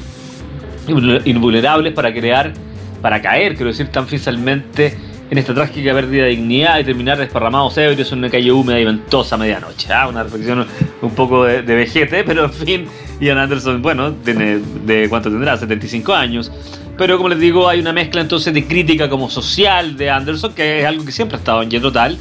invulnerables 0.88 1.94
para 1.94 2.14
crear, 2.14 2.54
para 3.02 3.22
caer, 3.22 3.56
quiero 3.56 3.72
decir, 3.72 3.88
tan 3.90 4.08
fácilmente 4.08 4.98
en 5.30 5.38
esta 5.38 5.54
trágica 5.54 5.94
pérdida 5.94 6.24
de 6.24 6.30
dignidad 6.30 6.80
y 6.80 6.84
terminar 6.84 7.18
desparramados 7.18 7.78
ebrios 7.78 8.12
en 8.12 8.20
una 8.20 8.30
calle 8.30 8.52
húmeda 8.52 8.80
y 8.80 8.86
ventosa 8.86 9.36
a 9.36 9.38
medianoche. 9.38 9.92
Ah, 9.92 10.08
una 10.08 10.24
reflexión 10.24 10.66
un 11.02 11.12
poco 11.12 11.44
de, 11.44 11.62
vejete, 11.62 12.24
pero 12.24 12.46
en 12.46 12.54
fin, 12.54 12.86
Ian 13.20 13.38
Anderson, 13.38 13.82
bueno, 13.82 14.13
tiene, 14.13 14.60
¿de 14.86 15.08
cuánto 15.10 15.30
tendrá? 15.30 15.58
75 15.58 16.13
años. 16.13 16.52
Pero 16.98 17.18
como 17.18 17.30
les 17.30 17.40
digo, 17.40 17.68
hay 17.68 17.80
una 17.80 17.94
mezcla 17.94 18.22
entonces 18.22 18.54
de 18.54 18.66
crítica 18.66 19.10
como 19.10 19.30
social 19.30 19.98
de 19.98 20.10
Anderson, 20.10 20.54
que 20.54 20.80
es 20.80 20.86
algo 20.86 21.06
que 21.06 21.12
siempre 21.12 21.36
ha 21.36 21.40
estado 21.40 21.62
en 21.62 21.70
Yendo 21.70 21.92
Tal, 21.92 22.18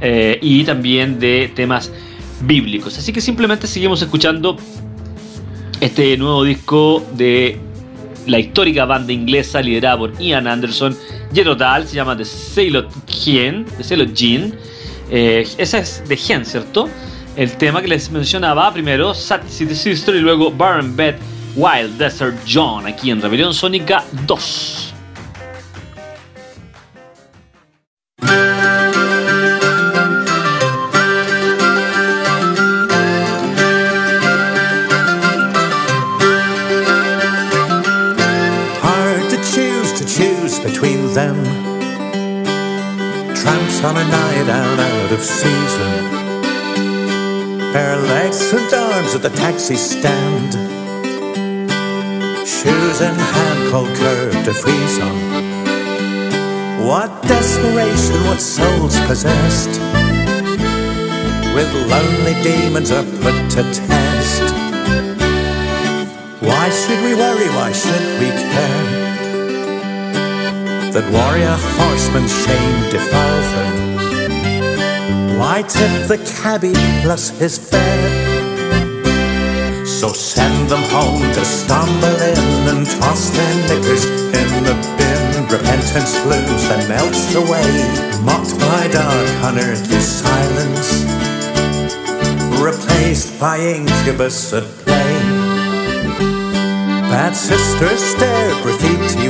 eh, 0.00 0.38
y 0.42 0.62
también 0.64 1.18
de 1.18 1.50
temas 1.54 1.90
bíblicos. 2.42 2.98
Así 2.98 3.12
que 3.12 3.20
simplemente 3.20 3.66
seguimos 3.66 4.02
escuchando 4.02 4.56
este 5.80 6.16
nuevo 6.16 6.44
disco 6.44 7.04
de 7.14 7.58
la 8.26 8.38
histórica 8.38 8.84
banda 8.84 9.12
inglesa 9.12 9.60
liderada 9.60 9.98
por 9.98 10.18
Ian 10.18 10.46
Anderson, 10.46 10.96
Tal, 11.56 11.86
se 11.86 11.96
llama 11.96 12.16
The 12.16 12.24
Sailor 12.24 12.88
Gen, 13.06 13.64
The 13.64 13.84
Sailor. 13.84 14.08
Eh, 15.10 15.46
es 15.56 16.02
de 16.06 16.16
Gen, 16.16 16.44
¿cierto? 16.44 16.88
El 17.36 17.56
tema 17.56 17.80
que 17.80 17.88
les 17.88 18.10
mencionaba 18.10 18.70
primero, 18.72 19.14
Sad 19.14 19.40
City 19.48 19.74
Sister, 19.74 20.14
y 20.14 20.20
luego 20.20 20.50
Burn 20.50 20.94
Bed 20.94 21.14
Wild 21.56 21.96
Desert 21.96 22.36
John 22.46 22.86
aquí 22.86 23.10
en 23.10 23.22
Rebelión 23.22 23.54
Sónica 23.54 24.04
2. 24.26 24.91
On 43.84 43.96
a 43.96 44.04
night 44.04 44.48
out 44.48 44.78
out 44.78 45.12
of 45.12 45.20
season. 45.20 45.92
Bare 47.72 47.96
legs 47.96 48.52
and 48.52 48.72
arms 48.74 49.14
at 49.14 49.22
the 49.22 49.30
taxi 49.30 49.74
stand 49.76 50.52
shoes 52.62 53.00
in 53.00 53.14
hand, 53.14 53.70
cold 53.70 53.88
curve 53.96 54.44
to 54.44 54.54
freeze 54.54 54.98
on. 55.00 55.16
What 56.86 57.10
desperation, 57.22 58.22
what 58.26 58.40
souls 58.40 58.98
possessed, 59.06 59.80
with 61.54 61.70
lonely 61.90 62.34
demons 62.42 62.92
are 62.92 63.04
put 63.22 63.36
to 63.54 63.62
test. 63.88 64.54
Why 66.40 66.70
should 66.70 67.02
we 67.02 67.14
worry? 67.14 67.48
Why 67.56 67.72
should 67.72 68.20
we 68.20 68.28
care? 68.30 68.81
That 70.92 71.08
warrior 71.10 71.56
horseman's 71.80 72.34
shame 72.44 72.90
defile 72.90 73.42
them. 73.56 73.76
Why 75.38 75.62
tip 75.62 76.06
the 76.06 76.18
cabbie 76.42 76.76
plus 77.00 77.30
his 77.30 77.56
fare? 77.56 78.10
So 79.86 80.12
send 80.12 80.68
them 80.68 80.82
home 80.92 81.22
to 81.32 81.44
stumble 81.46 82.20
in 82.20 82.68
and 82.68 82.86
toss 83.00 83.30
their 83.30 83.54
knickers 83.68 84.04
in 84.04 84.64
the 84.68 84.76
bin. 84.98 85.48
Repentance 85.48 86.20
blooms 86.24 86.64
and 86.68 86.86
melts 86.86 87.34
away, 87.36 87.72
mocked 88.20 88.52
by 88.60 88.88
dark 88.92 89.28
unearthly 89.48 90.00
silence, 90.00 91.04
replaced 92.60 93.40
by 93.40 93.56
incubus 93.58 94.52
at 94.52 94.64
play. 94.84 95.12
Bad 97.08 97.34
sisters 97.34 98.00
stare 98.00 98.54
graffiti 98.62 99.28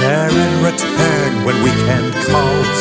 stare 0.00 0.30
in 0.30 0.64
return 0.64 1.44
when 1.44 1.56
weekend 1.62 2.10
calls. 2.28 2.80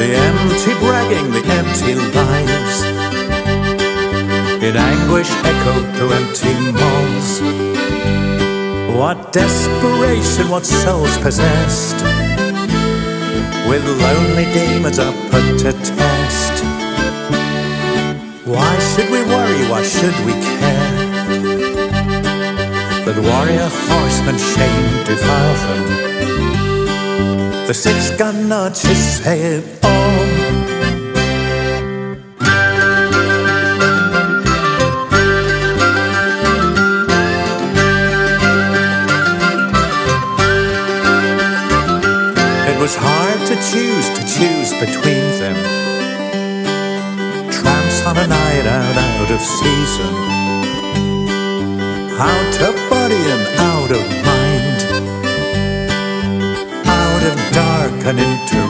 The 0.00 0.10
empty 0.28 0.74
bragging, 0.84 1.28
the 1.32 1.42
empty 1.60 1.94
lies, 2.16 2.76
in 4.66 4.76
anguish 4.76 5.30
echoed 5.50 5.86
to 5.98 6.04
empty 6.20 6.54
malls. 6.78 7.30
What 8.98 9.32
desperation, 9.32 10.50
what 10.50 10.66
souls 10.66 11.16
possessed, 11.18 12.04
with 13.68 13.84
lonely 14.04 14.44
demons 14.52 14.98
are 14.98 15.14
put 15.30 15.58
to 15.60 15.72
test. 15.72 16.54
Why 18.44 18.72
should 18.90 19.10
we 19.10 19.22
worry? 19.32 19.70
Why 19.70 19.82
should 19.82 20.16
we 20.26 20.32
care? 20.32 21.03
That 23.14 23.22
warrior 23.22 23.70
horsemen 23.70 24.38
shame 24.38 25.04
defile 25.04 25.54
them. 25.54 25.82
The 27.68 27.74
six 27.74 28.10
gun 28.18 28.48
notches 28.48 28.98
say 29.22 29.40
it 29.40 29.84
all. 29.84 29.90
It 42.66 42.78
was 42.80 42.96
hard 42.96 43.40
to 43.46 43.54
choose, 43.70 44.08
to 44.18 44.22
choose 44.26 44.72
between 44.80 45.38
them. 45.38 45.56
Tramps 47.48 48.06
on 48.06 48.16
a 48.18 48.26
night 48.26 48.66
out, 48.66 48.96
out 48.96 49.30
of 49.30 49.40
season. 49.40 50.34
Body 52.18 52.66
and 52.66 52.83
out 53.84 53.90
of 53.90 54.08
mind. 54.24 54.82
Out 56.86 57.22
of 57.30 57.36
dark 57.52 58.06
and 58.06 58.18
into 58.18 58.63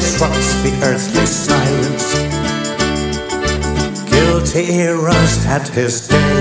disrupts 0.00 0.62
the 0.62 0.70
earthly 0.84 1.26
silence. 1.26 2.14
Guilty 4.08 4.72
eras 4.74 5.44
had 5.44 5.66
his 5.66 6.06
day. 6.06 6.40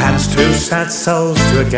Hands 0.00 0.34
two 0.34 0.52
sad 0.54 0.90
souls 0.90 1.38
to 1.52 1.60
a 1.60 1.70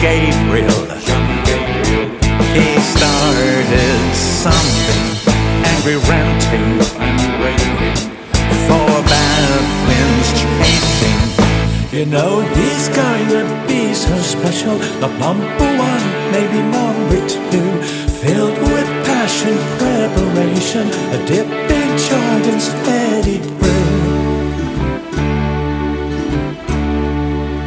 Gabriel. 0.00 0.88
He 2.56 2.68
started 2.80 4.00
something. 4.16 5.04
Angry 5.62 5.96
ranting. 6.08 6.80
For 8.66 8.90
bad 9.12 9.60
winds 9.86 10.30
chasing. 10.40 11.20
You 11.92 12.04
know 12.06 12.40
going 12.96 13.28
to 13.28 13.44
be 13.68 13.92
so 13.92 14.16
special. 14.16 14.78
The 15.02 15.08
number 15.18 15.68
one, 15.76 16.04
maybe 16.32 16.62
number 16.62 17.20
two. 17.28 17.70
Filled 18.22 18.58
with 18.72 18.88
passion, 19.04 19.56
preparation, 19.76 20.88
a 21.12 21.18
dip 21.26 21.46
in 21.46 21.88
joy 21.98 22.40
and 22.50 22.62
steady 22.62 23.38
brew. 23.58 23.90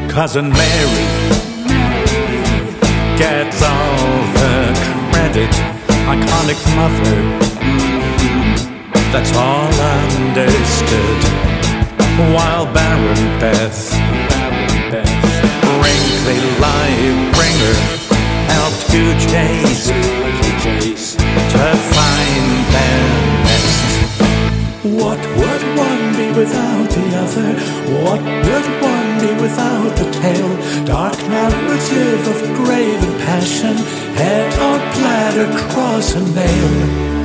Cousin 0.10 0.50
Mary 0.50 1.43
gets 3.18 3.62
all 3.62 4.24
the 4.34 4.74
credit. 5.12 5.52
Iconic 6.14 6.60
mother, 6.76 7.16
mm-hmm. 7.62 9.12
that's 9.12 9.34
all 9.36 9.72
understood. 10.02 11.22
While 12.36 12.66
Baron 12.74 13.24
Beth, 13.40 13.94
wrinkly 15.82 16.40
live 16.60 17.20
bringer, 17.36 17.76
helped 18.52 18.82
two 18.92 19.12
Jays 19.26 19.88
to 21.54 21.66
find 21.96 22.46
their 22.74 23.04
nest. 23.46 23.80
What 24.84 25.20
would 25.38 25.64
one 25.78 26.04
be 26.18 26.28
without 26.40 26.90
the 26.90 27.06
other? 27.24 27.50
What 28.04 28.22
would 28.22 28.68
one 28.82 29.03
be 29.24 29.34
without 29.42 29.96
the 29.96 30.08
tale? 30.12 30.86
Dark 30.86 31.18
narrative 31.30 32.28
of 32.34 32.40
grave 32.60 33.02
and 33.08 33.18
passion, 33.22 33.76
head 34.20 34.52
on 34.60 34.80
platter, 34.96 35.48
cross 35.72 36.16
and 36.16 36.36
nail. 36.36 37.23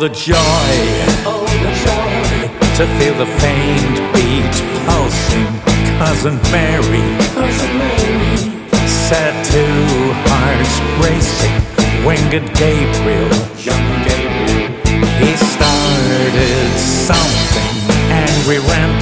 The 0.00 0.08
joy. 0.08 0.34
Oh, 1.28 1.44
the 1.44 1.72
joy. 1.84 2.48
To 2.78 2.86
feel 2.96 3.12
the 3.20 3.28
faint 3.36 4.00
beat 4.16 4.48
pulsing. 4.88 5.44
Cousin 6.00 6.40
Mary. 6.50 7.04
Cousin 7.36 7.72
Mary. 7.76 8.36
Set 8.88 9.36
two 9.52 9.84
hearts 10.24 10.74
racing. 11.04 11.52
Winged 12.06 12.48
Gabriel. 12.56 13.28
Young 13.60 13.88
Gabriel. 14.08 14.72
He 15.20 15.36
started 15.36 16.70
something. 16.80 17.68
Angry 18.08 18.56
ranting. 18.56 18.70
Angry. 18.70 18.99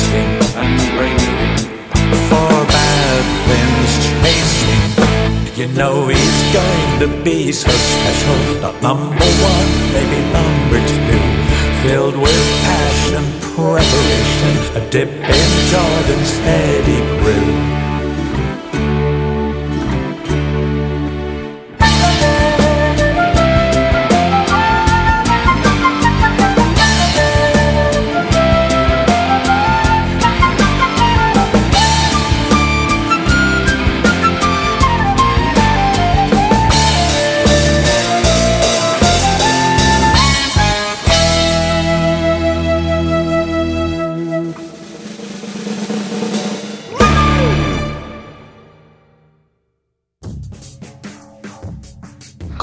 You 5.58 5.66
know 5.66 6.06
he's 6.06 6.52
going 6.54 7.00
to 7.00 7.24
be 7.24 7.50
so 7.50 7.68
special. 7.68 8.60
Not 8.60 8.80
number 8.80 9.24
one, 9.24 9.92
maybe 9.92 10.20
number 10.32 10.78
two. 10.86 11.82
Filled 11.82 12.16
with 12.16 12.62
passion, 12.62 13.24
preparation, 13.56 14.76
a 14.80 14.88
dip 14.88 15.08
in 15.10 15.50
Jordan's 15.72 16.38
heady 16.46 17.00
brew. 17.24 17.77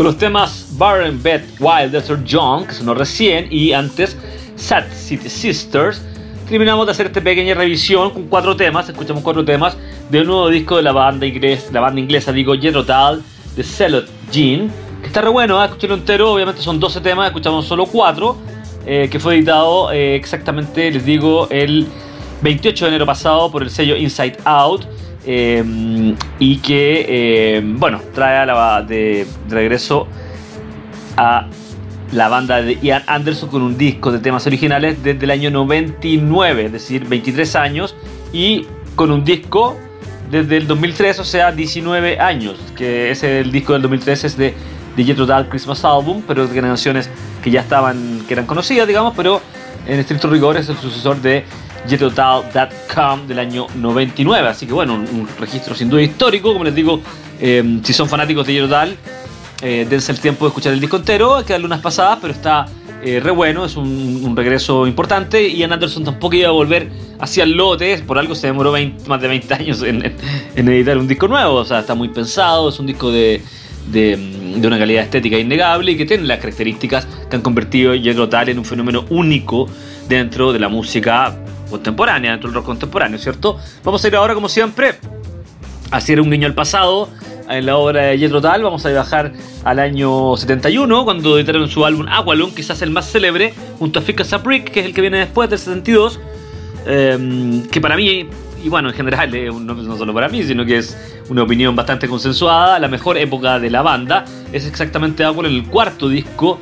Los 0.05 0.19
temas 0.19 0.67
Barren 0.77 1.21
Bed 1.21 1.41
Wild 1.59 1.91
Desert 1.91 2.23
Young, 2.25 2.67
que 2.67 2.73
sonó 2.75 2.93
recién, 2.93 3.47
y 3.49 3.71
antes 3.71 4.15
Sad 4.55 4.83
City 4.93 5.27
Sisters. 5.27 5.99
Terminamos 6.47 6.85
de 6.85 6.91
hacer 6.91 7.07
esta 7.07 7.21
pequeña 7.21 7.55
revisión 7.55 8.11
con 8.11 8.27
cuatro 8.27 8.55
temas, 8.55 8.87
escuchamos 8.87 9.23
cuatro 9.23 9.43
temas 9.43 9.75
de 10.11 10.21
un 10.21 10.27
nuevo 10.27 10.49
disco 10.49 10.77
de 10.77 10.83
la 10.83 10.91
banda, 10.91 11.25
inglesa, 11.25 11.71
la 11.73 11.79
banda 11.79 11.99
inglesa, 11.99 12.31
digo, 12.31 12.53
Jethro 12.53 12.85
Tull, 12.85 13.23
de 13.55 13.63
Celot 13.63 14.07
Jean, 14.31 14.71
que 15.01 15.07
está 15.07 15.21
re 15.21 15.29
bueno, 15.29 15.59
¿eh? 15.59 15.65
escucharlo 15.65 15.95
entero, 15.95 16.33
obviamente 16.33 16.61
son 16.61 16.79
12 16.79 17.01
temas, 17.01 17.25
escuchamos 17.25 17.65
solo 17.65 17.87
cuatro, 17.87 18.37
eh, 18.85 19.09
que 19.11 19.19
fue 19.19 19.37
editado 19.37 19.91
eh, 19.91 20.15
exactamente, 20.15 20.91
les 20.91 21.03
digo, 21.03 21.47
el 21.49 21.87
28 22.43 22.85
de 22.85 22.89
enero 22.89 23.07
pasado 23.07 23.51
por 23.51 23.63
el 23.63 23.71
sello 23.71 23.95
Inside 23.95 24.37
Out. 24.45 24.85
Em, 25.25 26.15
y 26.37 26.57
que, 26.57 27.57
em, 27.57 27.79
bueno, 27.79 27.99
trae 28.13 28.45
de, 28.85 29.25
regreso 29.49 30.07
a 31.17 31.47
la 32.11 32.27
banda 32.27 32.61
de 32.61 32.77
Ian 32.79 33.01
Anderson 33.07 33.49
con 33.49 33.63
un 33.63 33.75
disco 33.75 34.11
de 34.11 34.19
temas 34.19 34.45
originales 34.45 35.01
desde 35.01 35.25
el 35.25 35.31
año 35.31 35.49
99, 35.49 36.65
es 36.65 36.71
decir, 36.71 37.05
23 37.05 37.55
años, 37.55 37.95
y 38.31 38.67
con 38.95 39.11
un 39.11 39.23
disco 39.23 39.75
desde 40.29 40.57
el 40.57 40.67
2003, 40.67 41.19
o 41.19 41.23
sea, 41.23 41.51
19 41.51 42.19
años, 42.19 42.59
que 42.75 43.09
es 43.09 43.23
el 43.23 43.51
disco 43.51 43.73
del 43.73 43.81
2003, 43.81 44.23
es 44.25 44.37
de, 44.37 44.53
de 44.95 45.03
Jethro 45.03 45.25
Tull 45.25 45.49
Christmas 45.49 45.83
Album, 45.83 46.21
pero 46.27 46.47
de 46.47 46.61
canciones 46.61 47.09
que 47.43 47.49
ya 47.49 47.61
estaban, 47.61 48.23
que 48.27 48.35
eran 48.35 48.45
conocidas, 48.45 48.87
digamos, 48.87 49.13
pero 49.15 49.41
en 49.87 49.99
estricto 49.99 50.29
rigor 50.29 50.57
es 50.57 50.69
el 50.69 50.77
sucesor 50.77 51.19
de 51.21 51.45
jetotal.com 51.87 53.27
del 53.27 53.39
año 53.39 53.67
99. 53.75 54.47
Así 54.47 54.65
que 54.65 54.73
bueno, 54.73 54.95
un, 54.95 55.27
registro 55.39 55.75
sin 55.75 55.89
duda 55.89 56.01
histórico. 56.01 56.51
Como 56.53 56.63
les 56.63 56.75
digo, 56.75 57.01
em, 57.39 57.83
si 57.83 57.93
son 57.93 58.09
fanáticos 58.09 58.45
de 58.47 58.53
Jetotal, 58.53 58.95
eh, 59.61 59.85
dense 59.89 60.11
el 60.11 60.19
tiempo 60.19 60.45
de 60.45 60.49
escuchar 60.49 60.73
el 60.73 60.79
disco 60.79 60.97
entero. 60.97 61.35
Hay 61.35 61.43
que 61.43 61.57
pasadas, 61.81 62.19
pero 62.21 62.33
está 62.33 62.65
eh, 63.03 63.19
re 63.19 63.31
bueno. 63.31 63.65
Es 63.65 63.77
un, 63.77 64.35
regreso 64.35 64.87
importante. 64.87 65.51
Ian 65.51 65.71
Anderson 65.71 66.03
tampoco 66.03 66.35
iba 66.35 66.49
a 66.49 66.51
volver 66.51 66.89
hacia 67.19 67.43
el 67.43 67.51
lote. 67.51 67.97
Por 67.99 68.17
algo 68.17 68.35
se 68.35 68.47
demoró 68.47 68.73
más 69.07 69.21
de 69.21 69.27
20 69.27 69.53
años 69.53 69.83
en, 69.83 70.03
editar 70.55 70.97
un 70.97 71.07
disco 71.07 71.27
nuevo. 71.27 71.55
O 71.55 71.65
sea, 71.65 71.79
está 71.79 71.95
muy 71.95 72.09
pensado. 72.09 72.69
Es 72.69 72.79
un 72.79 72.87
disco 72.87 73.11
de, 73.11 73.41
de, 73.91 74.17
una 74.65 74.77
calidad 74.77 75.03
estética 75.03 75.37
innegable 75.37 75.91
y 75.91 75.97
que 75.97 76.05
tiene 76.05 76.23
las 76.23 76.39
características 76.39 77.07
que 77.29 77.35
han 77.35 77.41
convertido 77.41 77.93
Jethro 77.93 78.29
en 78.31 78.59
un 78.59 78.65
fenómeno 78.65 79.05
único 79.09 79.67
dentro 80.07 80.53
de 80.53 80.59
la 80.59 80.69
música 80.69 81.35
contemporánea, 81.75 82.31
dentro 82.31 82.49
del 82.49 82.55
rock 82.55 82.65
contemporáneo, 82.65 83.19
¿cierto? 83.19 83.57
Vamos 83.83 84.03
a 84.03 84.07
ir 84.07 84.15
ahora, 84.15 84.33
como 84.33 84.49
siempre, 84.49 84.95
a 85.91 85.97
hacer 85.97 86.21
un 86.21 86.31
guiño 86.31 86.47
al 86.47 86.53
pasado 86.53 87.09
en 87.49 87.65
la 87.65 87.77
obra 87.77 88.03
de 88.03 88.17
Jethro 88.17 88.41
Tull. 88.41 88.63
Vamos 88.63 88.85
a 88.85 88.91
bajar 88.91 89.33
al 89.63 89.79
año 89.79 90.35
71, 90.37 91.05
cuando 91.05 91.37
editaron 91.37 91.69
su 91.69 91.85
álbum 91.85 92.07
Aqualung, 92.09 92.53
quizás 92.53 92.81
el 92.81 92.91
más 92.91 93.11
célebre, 93.11 93.53
junto 93.79 93.99
a 93.99 94.01
Fika 94.01 94.23
Sabrick, 94.23 94.71
que 94.71 94.79
es 94.79 94.85
el 94.87 94.93
que 94.93 95.01
viene 95.01 95.19
después 95.19 95.49
del 95.49 95.59
72, 95.59 96.19
em, 96.85 97.63
que 97.67 97.81
para 97.81 97.95
mí, 97.95 98.27
y 98.63 98.69
bueno, 98.69 98.89
en 98.89 98.95
general, 98.95 99.31
no, 99.65 99.97
solo 99.97 100.13
para 100.13 100.29
mí, 100.29 100.43
sino 100.43 100.65
que 100.65 100.77
es 100.77 100.97
una 101.29 101.43
opinión 101.43 101.75
bastante 101.75 102.07
consensuada, 102.07 102.79
la 102.79 102.87
mejor 102.87 103.17
época 103.17 103.59
de 103.59 103.69
la 103.69 103.81
banda 103.81 104.25
es 104.51 104.65
exactamente 104.65 105.23
Aqualung, 105.23 105.53
el 105.53 105.65
cuarto 105.65 106.09
disco 106.09 106.59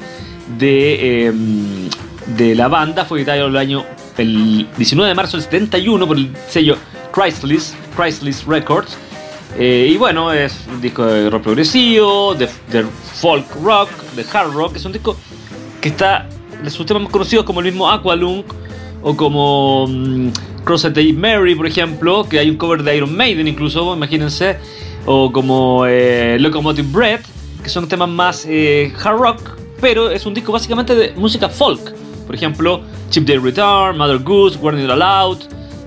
de, 0.58 1.28
em, 1.28 1.90
de 2.36 2.56
la 2.56 2.68
banda, 2.68 3.06
fue 3.06 3.20
editado 3.20 3.48
el 3.48 3.58
año 3.58 3.86
el 4.18 4.68
19 4.78 5.10
de 5.10 5.16
marzo 5.16 5.38
del 5.38 5.44
71 5.44 6.08
por 6.08 6.18
el 6.18 6.32
sello 6.48 6.78
Chryslis, 7.14 7.76
Chryslis 7.96 8.46
Records. 8.46 8.98
Eh, 9.58 9.90
y 9.92 9.98
bueno, 9.98 10.32
es 10.34 10.66
un 10.68 10.82
disco 10.82 11.06
de 11.06 11.30
rock 11.30 11.44
progresivo, 11.44 12.34
de, 12.34 12.48
folk 12.48 13.46
rock, 13.64 13.90
de 14.16 14.26
hard 14.32 14.52
rock. 14.52 14.76
Es 14.76 14.86
un 14.86 14.92
disco 14.92 15.16
que 15.80 15.90
está 15.90 16.28
de 16.64 16.70
sus 16.70 16.86
temas 16.86 17.04
más 17.04 17.12
conocidos 17.12 17.46
como 17.46 17.60
el 17.60 17.68
mismo 17.68 17.90
Aqualung 17.90 18.44
o 19.02 19.16
como 19.16 19.84
um, 19.84 20.32
Crossed 20.64 20.96
Mary, 21.14 21.56
por 21.56 21.68
ejemplo, 21.68 22.28
que 22.28 22.40
hay 22.40 22.50
un 22.50 22.58
cover 22.58 22.84
de 22.84 22.98
Iron 22.98 23.16
Maiden 23.16 23.48
incluso, 23.48 23.94
imagínense, 23.94 24.58
o 25.06 25.32
como 25.32 25.86
eh, 25.86 26.38
Locomotive 26.40 26.88
Bread, 26.90 27.20
que 27.62 27.70
son 27.70 27.88
temas 27.88 28.10
más 28.10 28.46
eh, 28.48 28.94
hard 29.04 29.18
rock, 29.18 29.42
pero 29.82 30.10
es 30.10 30.26
un 30.26 30.34
disco 30.34 30.54
básicamente 30.54 30.96
de 30.96 31.12
música 31.16 31.50
folk. 31.50 32.03
Por 32.26 32.36
ejemplo, 32.36 32.82
Chip 33.10 33.26
Day 33.26 33.38
Return, 33.38 33.98
Mother 33.98 34.20
Goose, 34.20 34.58
Warning 34.58 34.86
It 34.86 34.92
Aloud, 34.92 35.40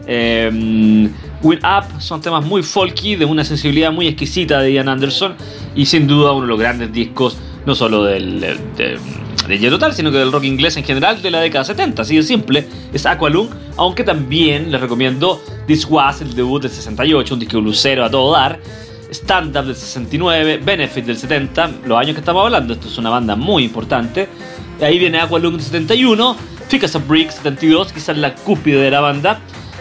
eh, 0.07 1.11
Win 1.42 1.59
Up, 1.59 2.01
son 2.01 2.20
temas 2.20 2.44
muy 2.44 2.62
folky, 2.62 3.16
de 3.16 3.25
una 3.25 3.44
sensibilidad 3.44 3.92
muy 3.92 4.09
exquisita 4.09 4.61
de 4.61 4.72
Ian 4.72 4.88
Anderson 4.88 5.35
y 5.75 5.87
sin 5.87 6.07
duda 6.07 6.33
uno 6.33 6.42
de 6.42 6.49
los 6.49 6.59
grandes 6.59 6.92
discos, 6.92 7.37
no 7.66 7.75
solo 7.75 8.05
del, 8.05 8.40
de, 8.40 8.99
de 9.49 9.92
sino 9.92 10.11
que 10.11 10.18
del 10.18 10.33
rock 10.33 10.44
inglés 10.44 10.77
en 10.77 10.85
general 10.85 11.22
de 11.22 11.31
la 11.31 11.40
década 11.40 11.64
70, 11.64 12.03
así 12.03 12.16
de 12.16 12.22
simple, 12.22 12.66
es 12.92 13.07
Aqualung, 13.07 13.49
aunque 13.77 14.03
también 14.03 14.72
les 14.72 14.81
recomiendo 14.81 15.40
This 15.66 15.87
Was, 15.88 16.20
el 16.20 16.35
debut 16.35 16.62
del 16.62 16.70
68, 16.70 17.35
un 17.35 17.40
disco 17.40 17.61
lucero 17.61 18.05
a 18.05 18.11
todo 18.11 18.33
dar, 18.33 18.59
Stand 19.11 19.57
Up 19.57 19.66
del 19.66 19.77
69, 19.77 20.61
Benefit 20.64 21.05
del 21.05 21.16
70, 21.16 21.70
los 21.85 21.99
años 21.99 22.14
que 22.14 22.20
estamos 22.20 22.44
hablando, 22.44 22.75
esto 22.75 22.88
es 22.88 22.99
una 22.99 23.11
banda 23.11 23.37
muy 23.37 23.64
importante, 23.64 24.29
ahí 24.84 24.98
viene 24.98 25.20
Aqualung 25.20 25.52
del 25.52 25.62
71, 25.62 26.36
Ficas 26.68 26.94
of 26.94 27.06
Brick 27.06 27.30
72, 27.30 27.92
quizás 27.92 28.16
la 28.16 28.34
cúspide 28.34 28.80
de 28.80 28.90
la 28.90 29.00
banda, 29.00 29.40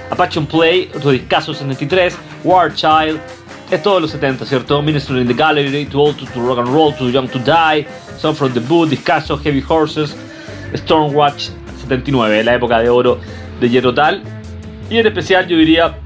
Apache 0.10 0.40
on 0.40 0.46
Play, 0.46 0.90
otro 0.96 1.12
discazo 1.12 1.54
73, 1.54 2.18
War 2.44 2.74
Child, 2.74 3.20
es 3.72 3.82
todo 3.82 4.00
los 4.00 4.12
70, 4.12 4.46
¿cierto? 4.46 4.82
Minister 4.82 5.18
in 5.18 5.28
the 5.28 5.34
Gallery, 5.34 5.86
Too 5.86 6.00
Old 6.00 6.18
to, 6.18 6.40
Rock 6.40 6.60
and 6.60 6.68
Roll, 6.68 6.94
Too 6.96 7.10
Young 7.10 7.28
to 7.30 7.40
Die, 7.40 7.88
Song 8.18 8.36
from 8.36 8.54
the 8.54 8.60
Boot, 8.60 8.90
Discaso, 8.90 9.38
Heavy 9.38 9.64
Horses, 9.68 10.16
Stormwatch 10.74 11.50
79, 11.82 12.44
la 12.44 12.56
época 12.56 12.80
de 12.80 12.90
oro 12.90 13.20
de 13.60 13.70
Jethro 13.70 13.94
Y 14.90 14.98
en 14.98 15.08
especial 15.08 15.48
yo 15.48 15.58
diría, 15.58 15.98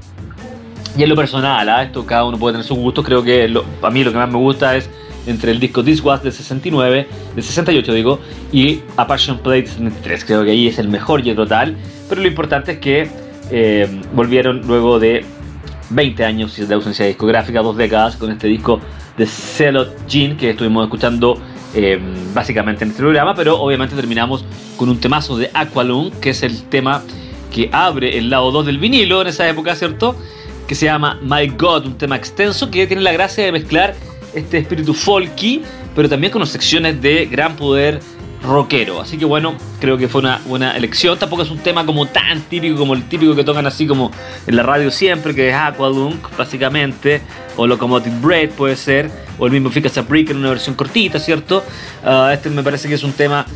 y 0.96 1.02
en 1.02 1.08
lo 1.08 1.16
personal, 1.16 1.68
¿ah? 1.68 1.82
esto 1.82 2.04
cada 2.04 2.24
uno 2.24 2.38
puede 2.38 2.54
tener 2.54 2.66
su 2.66 2.74
gusto, 2.74 3.02
creo 3.02 3.22
que 3.22 3.44
a 3.82 3.90
mí 3.90 4.04
lo 4.04 4.10
que 4.10 4.18
más 4.18 4.30
me 4.30 4.38
gusta 4.38 4.76
es 4.76 4.88
entre 5.26 5.52
el 5.52 5.60
disco 5.60 5.82
This 5.84 6.02
Was 6.02 6.22
de 6.22 6.32
69, 6.32 7.06
de 7.34 7.42
68 7.42 7.92
digo, 7.92 8.20
y 8.52 8.80
A 8.96 9.06
Passion 9.06 9.38
Play 9.38 9.62
de 9.62 9.68
73. 9.68 10.24
Creo 10.24 10.44
que 10.44 10.50
ahí 10.50 10.68
es 10.68 10.78
el 10.78 10.88
mejor 10.88 11.26
y 11.26 11.34
total, 11.34 11.76
pero 12.08 12.20
lo 12.20 12.28
importante 12.28 12.72
es 12.72 12.78
que 12.78 13.08
eh, 13.50 13.88
volvieron 14.14 14.62
luego 14.66 14.98
de 14.98 15.24
20 15.90 16.24
años 16.24 16.56
de 16.56 16.74
ausencia 16.74 17.06
discográfica, 17.06 17.60
dos 17.62 17.76
décadas, 17.76 18.16
con 18.16 18.30
este 18.30 18.46
disco 18.46 18.80
de 19.16 19.26
Celot 19.26 20.06
Jean 20.06 20.36
que 20.36 20.50
estuvimos 20.50 20.84
escuchando 20.84 21.36
eh, 21.74 22.00
básicamente 22.32 22.84
en 22.84 22.90
este 22.90 23.02
programa, 23.02 23.34
pero 23.34 23.60
obviamente 23.60 23.94
terminamos 23.94 24.44
con 24.76 24.88
un 24.88 24.98
temazo 24.98 25.36
de 25.36 25.50
Aqualung, 25.52 26.10
que 26.20 26.30
es 26.30 26.42
el 26.42 26.64
tema 26.64 27.02
que 27.52 27.68
abre 27.72 28.18
el 28.18 28.30
lado 28.30 28.50
2 28.50 28.66
del 28.66 28.78
vinilo 28.78 29.20
en 29.22 29.28
esa 29.28 29.48
época, 29.48 29.74
¿cierto? 29.74 30.16
Que 30.66 30.74
se 30.74 30.86
llama 30.86 31.18
My 31.22 31.48
God, 31.48 31.86
un 31.86 31.98
tema 31.98 32.16
extenso 32.16 32.70
que 32.70 32.86
tiene 32.86 33.02
la 33.02 33.12
gracia 33.12 33.44
de 33.44 33.52
mezclar 33.52 33.94
este 34.34 34.58
espíritu 34.58 34.94
folky, 34.94 35.62
pero 35.94 36.08
también 36.08 36.32
con 36.32 36.46
secciones 36.46 37.00
de 37.00 37.26
gran 37.26 37.56
poder 37.56 38.00
rockero. 38.42 39.00
Así 39.00 39.18
que 39.18 39.24
bueno, 39.24 39.54
creo 39.80 39.98
que 39.98 40.08
fue 40.08 40.20
una 40.20 40.40
buena 40.46 40.76
elección. 40.76 41.18
Tampoco 41.18 41.42
es 41.42 41.50
un 41.50 41.58
tema 41.58 41.84
como 41.84 42.06
tan 42.06 42.40
típico 42.42 42.76
como 42.76 42.94
el 42.94 43.08
típico 43.08 43.34
que 43.34 43.44
tocan 43.44 43.66
así 43.66 43.86
como 43.86 44.10
en 44.46 44.56
la 44.56 44.62
radio 44.62 44.90
siempre, 44.90 45.34
que 45.34 45.50
es 45.50 45.54
Aqualung, 45.54 46.16
básicamente, 46.36 47.20
o 47.56 47.66
Locomotive 47.66 48.16
Bread 48.20 48.50
puede 48.50 48.76
ser, 48.76 49.10
o 49.38 49.46
el 49.46 49.52
mismo 49.52 49.70
Ficas 49.70 50.06
Brick 50.08 50.30
en 50.30 50.38
una 50.38 50.50
versión 50.50 50.74
cortita, 50.74 51.18
¿cierto? 51.18 51.64
Ah, 52.04 52.30
este 52.32 52.50
me 52.50 52.62
parece 52.62 52.88
que 52.88 52.94
es 52.94 53.02
un 53.02 53.12
tema 53.12 53.46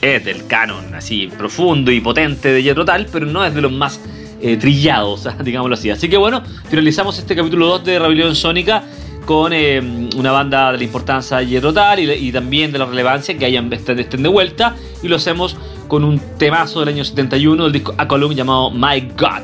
del 0.00 0.46
canon, 0.46 0.94
así 0.94 1.30
profundo 1.36 1.92
y 1.92 2.00
potente 2.00 2.50
de 2.50 2.62
Jethro 2.62 2.86
Tull, 2.86 3.06
pero 3.12 3.26
no 3.26 3.44
es 3.44 3.54
de 3.54 3.60
los 3.60 3.70
más 3.70 4.00
eh, 4.40 4.56
trillados, 4.56 5.28
digámoslo 5.44 5.74
así. 5.74 5.90
Así 5.90 6.08
que 6.08 6.16
bueno, 6.16 6.42
finalizamos 6.70 7.18
este 7.18 7.36
capítulo 7.36 7.66
2 7.66 7.84
de 7.84 7.98
Rebelión 7.98 8.34
Sónica 8.34 8.82
con 9.24 9.52
eh, 9.52 10.08
una 10.16 10.32
banda 10.32 10.72
de 10.72 10.78
la 10.78 10.84
importancia 10.84 11.38
de 11.38 11.72
Tal 11.72 12.00
y, 12.00 12.32
también 12.32 12.72
de 12.72 12.78
la 12.78 12.86
relevancia 12.86 13.36
que 13.36 13.44
hayan 13.44 13.72
estén, 13.72 13.98
estén 13.98 14.22
de 14.22 14.28
vuelta. 14.28 14.74
Y 15.02 15.08
lo 15.08 15.16
hacemos 15.16 15.56
con 15.88 16.04
un 16.04 16.20
temazo 16.38 16.80
del 16.80 16.88
año 16.90 17.04
71 17.04 17.64
del 17.64 17.72
disco 17.72 17.94
A 17.98 18.06
Column 18.06 18.34
llamado 18.34 18.70
My 18.70 19.00
God. 19.16 19.42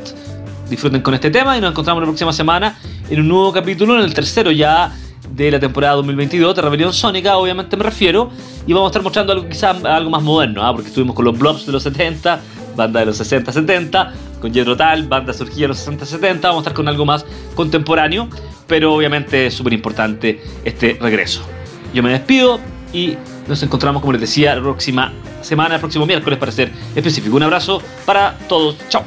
Disfruten 0.69 1.03
con 1.03 1.15
este 1.15 1.31
tema 1.31 1.57
y 1.57 1.61
nos 1.61 1.71
encontramos 1.71 2.03
la 2.03 2.07
próxima 2.07 2.33
semana 2.33 2.77
en 3.09 3.21
un 3.21 3.29
nuevo 3.29 3.53
capítulo, 3.53 3.97
en 3.97 4.03
el 4.03 4.15
tercero 4.15 4.51
ya 4.51 4.93
de 5.31 5.51
la 5.51 5.61
temporada 5.61 5.95
2022 5.95 6.55
de 6.55 6.63
Rebelión 6.63 6.93
Sónica, 6.93 7.37
obviamente 7.37 7.77
me 7.77 7.85
refiero, 7.85 8.31
y 8.67 8.73
vamos 8.73 8.89
a 8.89 8.91
estar 8.91 9.03
mostrando 9.03 9.33
algo 9.33 9.49
quizás 9.49 9.85
algo 9.85 10.11
más 10.11 10.23
moderno, 10.23 10.65
¿ah? 10.65 10.73
porque 10.73 10.89
estuvimos 10.89 11.15
con 11.15 11.25
los 11.25 11.39
Blobs 11.39 11.67
de 11.67 11.73
los 11.73 11.83
70, 11.83 12.41
banda 12.77 13.01
de 13.01 13.07
los 13.07 13.21
60-70, 13.21 14.11
con 14.41 14.53
Jedro 14.53 14.77
Tal, 14.77 15.09
banda 15.09 15.33
surgida 15.33 15.63
de 15.63 15.69
los 15.69 15.87
60-70, 15.87 16.41
vamos 16.43 16.57
a 16.57 16.61
estar 16.61 16.75
con 16.75 16.89
algo 16.89 17.05
más 17.05 17.25
contemporáneo, 17.55 18.29
pero 18.67 18.95
obviamente 18.95 19.47
es 19.47 19.55
súper 19.55 19.73
importante 19.73 20.41
este 20.65 20.99
regreso. 21.01 21.43
Yo 21.95 22.03
me 22.03 22.11
despido 22.11 22.61
y 22.93 23.17
nos 23.49 23.63
encontramos, 23.63 24.01
como 24.01 24.13
les 24.13 24.21
decía, 24.21 24.55
la 24.55 24.63
próxima 24.63 25.13
semana, 25.41 25.77
el 25.77 25.81
próximo 25.81 26.07
miércoles 26.07 26.39
para 26.39 26.53
ser 26.53 26.71
específico. 26.95 27.37
Un 27.37 27.45
abrazo 27.45 27.81
para 28.05 28.37
todos, 28.49 28.77
chao. 28.89 29.05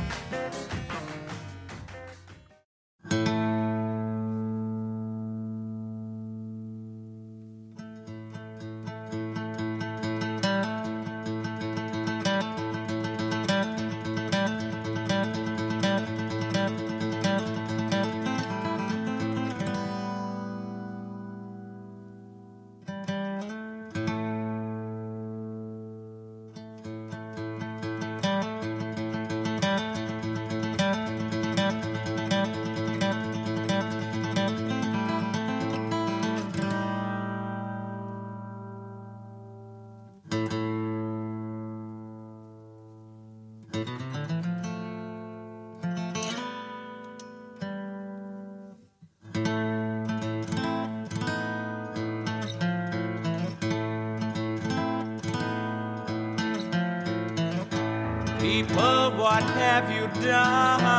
die. 60.22 60.99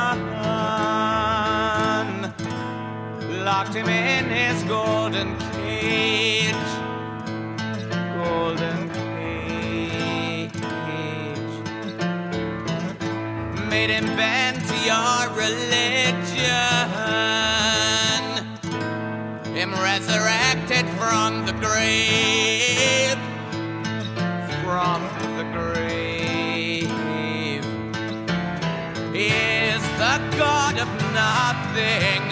Nothing, 31.21 32.23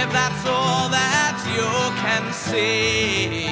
if 0.00 0.08
that's 0.18 0.44
all 0.46 0.86
that 1.00 1.36
you 1.56 1.70
can 2.04 2.24
see. 2.46 3.48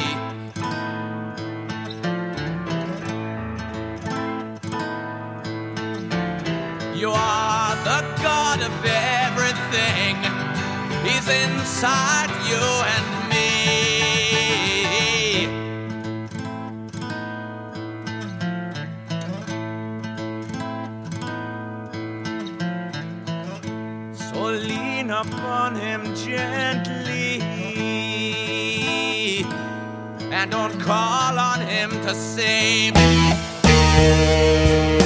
You 7.00 7.10
are 7.10 7.74
the 7.90 8.00
God 8.28 8.58
of 8.68 8.74
everything, 9.24 10.16
He's 11.06 11.28
inside 11.44 12.30
you 12.50 12.64
and 12.94 13.15
upon 25.28 25.74
him 25.74 26.14
gently 26.14 27.42
and 30.32 30.50
don't 30.50 30.78
call 30.80 31.38
on 31.38 31.60
him 31.60 31.90
to 31.90 32.14
save. 32.14 32.94
You 33.98 35.05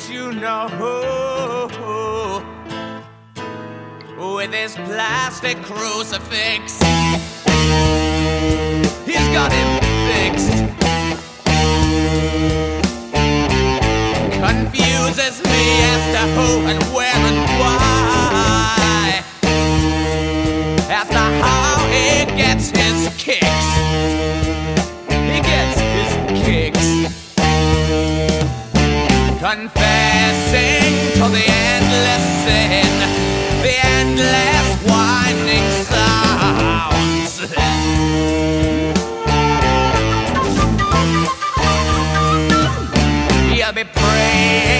Image 0.00 0.10
you 0.10 0.32
know. 0.32 0.66
With 4.36 4.52
his 4.52 4.74
plastic 4.74 5.56
crucifix, 5.62 6.78
he's 9.04 9.28
got 9.34 9.52
him 9.52 9.80
fixed. 10.08 10.52
Confuses 14.40 15.42
me 15.44 15.64
as 15.92 16.02
to 16.14 16.22
who 16.34 16.48
and 16.66 16.82
where 16.94 17.09
be 43.72 43.84
praying 43.84 44.79